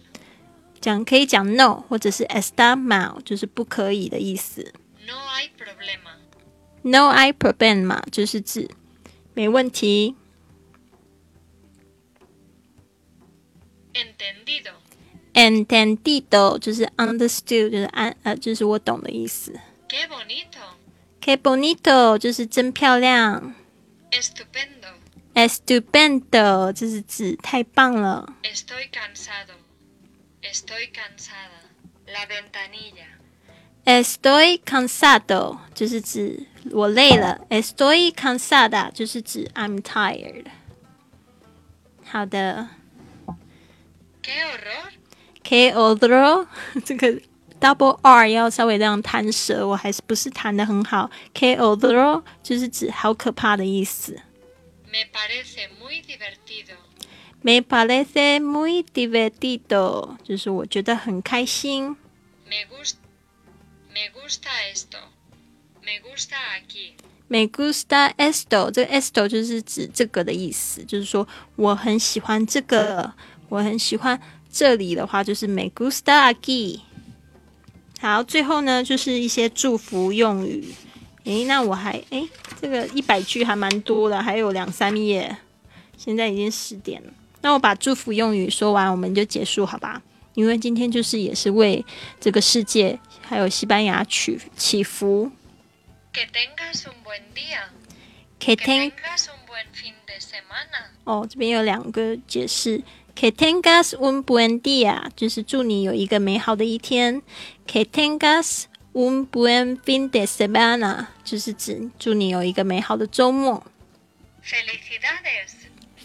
[0.81, 4.73] 讲可以讲 no，或者是 está mal，就是不可以的意思。
[5.07, 6.17] No hay problema.
[6.83, 8.71] No hay problema，就是指
[9.35, 10.15] 没问题。
[13.93, 14.73] Entendido.
[15.35, 19.53] Entendido 就是 understood，就是安呃，就是我懂的意思。
[19.89, 20.61] Qué bonito.
[21.21, 23.55] Que bonito 就是真漂亮。
[24.17, 24.89] Estupendo.
[25.35, 28.33] Estupendo 就是指太棒了。
[28.45, 29.55] Estoy cansado.
[30.41, 31.73] Estoy cansada.
[32.07, 33.19] La ventanilla.
[33.85, 37.41] Estoy cansado 就是指我累了。
[37.51, 40.47] Estoy cansada 就是指 I'm tired。
[42.05, 42.69] 好的
[44.23, 44.93] ¡Qué horror.
[45.43, 46.47] Qué horror
[46.85, 47.21] 这个
[47.65, 51.11] double R 要稍微这样弹舌，我还是不是弹的很好。
[51.33, 54.21] Que otro 就是指好可怕的意思。
[54.87, 56.75] Me parece muy divertido.
[57.41, 61.97] Me parece muy divertido 就是我觉得很开心。
[62.47, 62.97] Me gusta.
[63.95, 64.99] Me gusta esto.
[65.83, 66.93] Me gusta aquí.
[67.29, 73.15] Me gusta esto，这个 esto 就是指这个的意思，就是说我很喜欢这个，
[73.49, 74.21] 我很喜欢
[74.53, 76.81] 这里的话就是 me gusta aquí。
[78.05, 80.75] 好，最后呢就是一些祝福用语。
[81.25, 82.29] 诶，那我还诶，
[82.61, 85.35] 这个一百句还蛮多的，还有两三页，
[85.97, 87.11] 现在已经十点了。
[87.41, 90.03] 那我把祝福用语说完，我们就结束，好吧？
[90.35, 91.83] 因为今天就是也是为
[92.21, 95.31] 这个世界还有西班牙祈祈福。
[96.13, 97.71] Que tengas un buen día.
[98.39, 100.91] Que Que ten tengas un buen fin de semana.
[101.05, 102.83] 哦，这边有两个解释。
[103.17, 107.23] Que tengas un buen día，就是祝你有一个美好的一天。
[107.67, 113.65] Que tengas un buen fin de semana，就是指祝你有一个美好的周末。
[114.45, 115.55] Felicidades.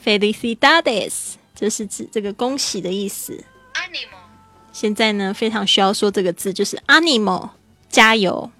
[0.03, 3.43] Felicidades，这是指这个恭喜的意思。
[3.73, 4.17] Animo，
[4.71, 7.51] 现在呢，非常需要说这个字，就是 animo，
[7.89, 8.51] 加油。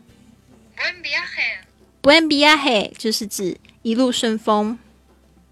[0.77, 1.63] Buen viaje.
[2.01, 4.77] Buen viaje，就是指一路顺风。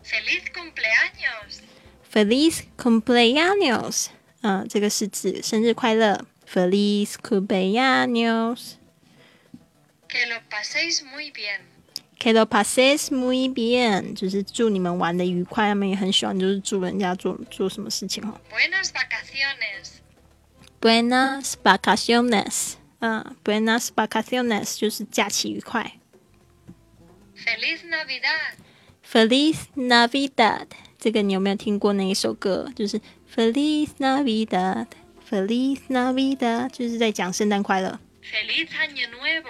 [0.05, 1.61] Feliz cumpleaños.
[2.13, 4.07] Feliz cumpleaños，
[4.41, 6.25] 嗯，这个是指生日快乐。
[6.47, 8.77] Feliz cumpleaños。
[10.07, 11.61] Que lo paséis muy bien.
[12.17, 15.67] Que lo pases muy bien，就是祝你们玩的愉快。
[15.67, 18.39] 他们也很喜欢，就是祝人家做做什么事情哦。
[18.49, 19.99] Buenas vacaciones.
[20.79, 25.99] Buenas vacaciones，嗯，Buenas vacaciones 就是假期愉快。
[27.35, 28.55] Feliz Navidad.
[29.05, 30.67] Feliz Navidad，
[30.97, 32.71] 这个你有没有听过那一首歌？
[32.75, 32.99] 就是
[33.35, 33.89] Feliz
[35.29, 37.99] Feliz Navidad，就是在讲圣诞快乐。
[38.23, 39.49] Feliz año nuevo。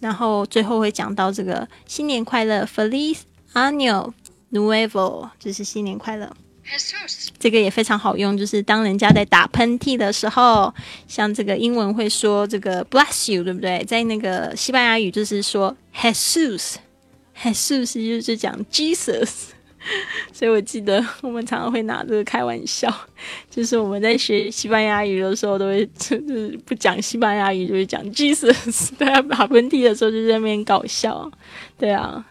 [0.00, 3.20] 然后最后会讲到这个新年快乐，Feliz
[3.54, 4.12] año
[4.52, 6.30] nuevo，就是新年快乐。
[7.38, 10.74] 这个也非常好用，就是当人家在打喷嚏的时候，
[11.06, 13.84] 像这个英文会说这个 bless you，对不对？
[13.84, 16.74] 在那个西班牙语就是说 hesus
[17.38, 19.53] hesus 就是讲 Jesus。
[20.32, 22.92] 所以我记得我们常常会拿这个开玩笑，
[23.50, 31.30] 就是我们在学西班牙语的时候都会就是不讲西班牙语，就是讲 Jesus， 大家打喷嚏的时候就在那边搞笑，
[31.78, 32.24] 对啊。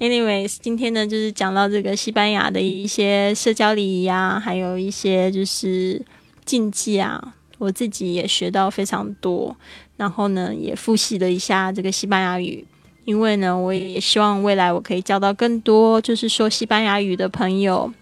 [0.00, 6.02] Anyways，今天呢就是讲到这个西班牙的一些社交礼仪啊，还有一些就是
[6.44, 9.56] 禁忌啊，我自己也学到非常多，
[9.96, 12.66] 然后呢也复习了一下这个西班牙语，
[13.04, 17.92] 因为呢我也希望未来我可以交到更多就是说西班牙语的朋友，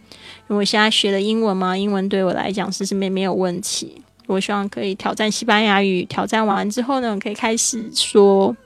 [0.49, 8.57] 因为我现在学的英文嘛，英文对我来讲是是没没有问题，我希望可以挑战西班牙语，挑战完之后呢，可以开始说。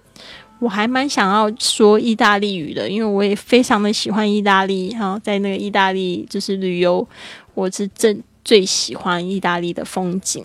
[0.60, 7.06] 我还蛮想要说意大利语的，因为我也非常的喜欢意大利哈，在那个意大利就是旅游，
[7.52, 10.42] 我是正最喜欢意大利的风景。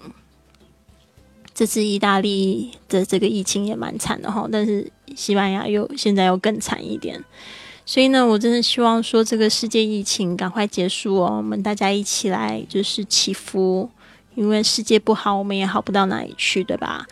[1.59, 7.21] 这次意大利的这个疫情也蛮惨的哈，但是西班牙又现在又更惨一点。
[7.85, 13.89] 所以呢，我真的希望说这个世界疫情赶快结束哦，我们大家一起来就是祈福，
[14.35, 17.05] 因为世界不好，我们也好不到哪里去，对吧？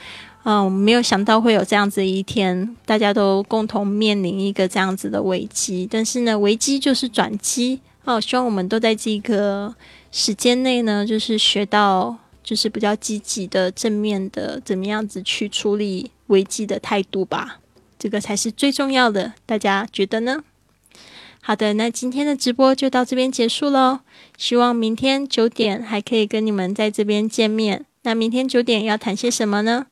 [0.43, 5.85] 嗯，我没有想到会有这样子的一天，大家都共同面临一个这样子的危机。
[5.91, 8.21] 但是呢，危机就是转机哦。
[8.21, 9.75] 希望我们都在这个
[10.09, 12.17] 时间内呢，就是学到
[12.47, 17.59] 就是比较积极的、正面的，怎么样子去处理危机的态度吧。
[17.99, 20.41] 这个才是最重要的，大家觉得呢？
[21.41, 23.99] 好的，那今天的直播就到这边结束喽。
[24.37, 27.85] 希望明天九点还可以跟你们在这边见面。
[28.03, 29.87] 那明天九点要谈些什么呢？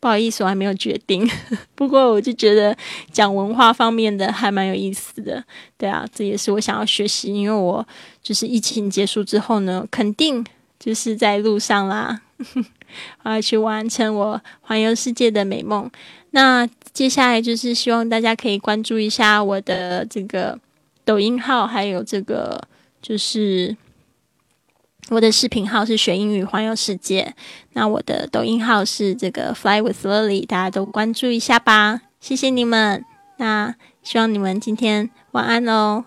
[0.00, 1.30] 不好意思，我还没有决定。
[1.76, 2.76] 不过我就觉得
[3.12, 5.44] 讲文化方面的还蛮有意思的。
[5.78, 7.86] 对啊，这也是我想要学习，因为我
[8.20, 10.44] 就是疫情结束之后呢，肯定
[10.80, 12.22] 就是在路上啦，
[13.22, 15.88] 我要去完成我环游世界的美梦。
[16.32, 20.58] 那接下来就是希望大家可以关注一下我的这个
[21.04, 22.60] 抖音号，还有这个
[23.00, 23.76] 就是。
[25.08, 27.34] 我的视频号是学英语环游世界，
[27.72, 33.04] 那我的抖音号是这个 Fly with Lily，大家都关注一下吧，谢谢你们。
[33.38, 33.74] 那
[34.04, 36.04] 希望你们今天晚安哦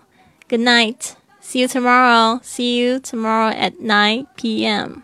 [0.48, 0.96] ，Good night
[1.44, 2.40] See you tomorrow.
[2.42, 5.03] See you tomorrow at 9 p.m.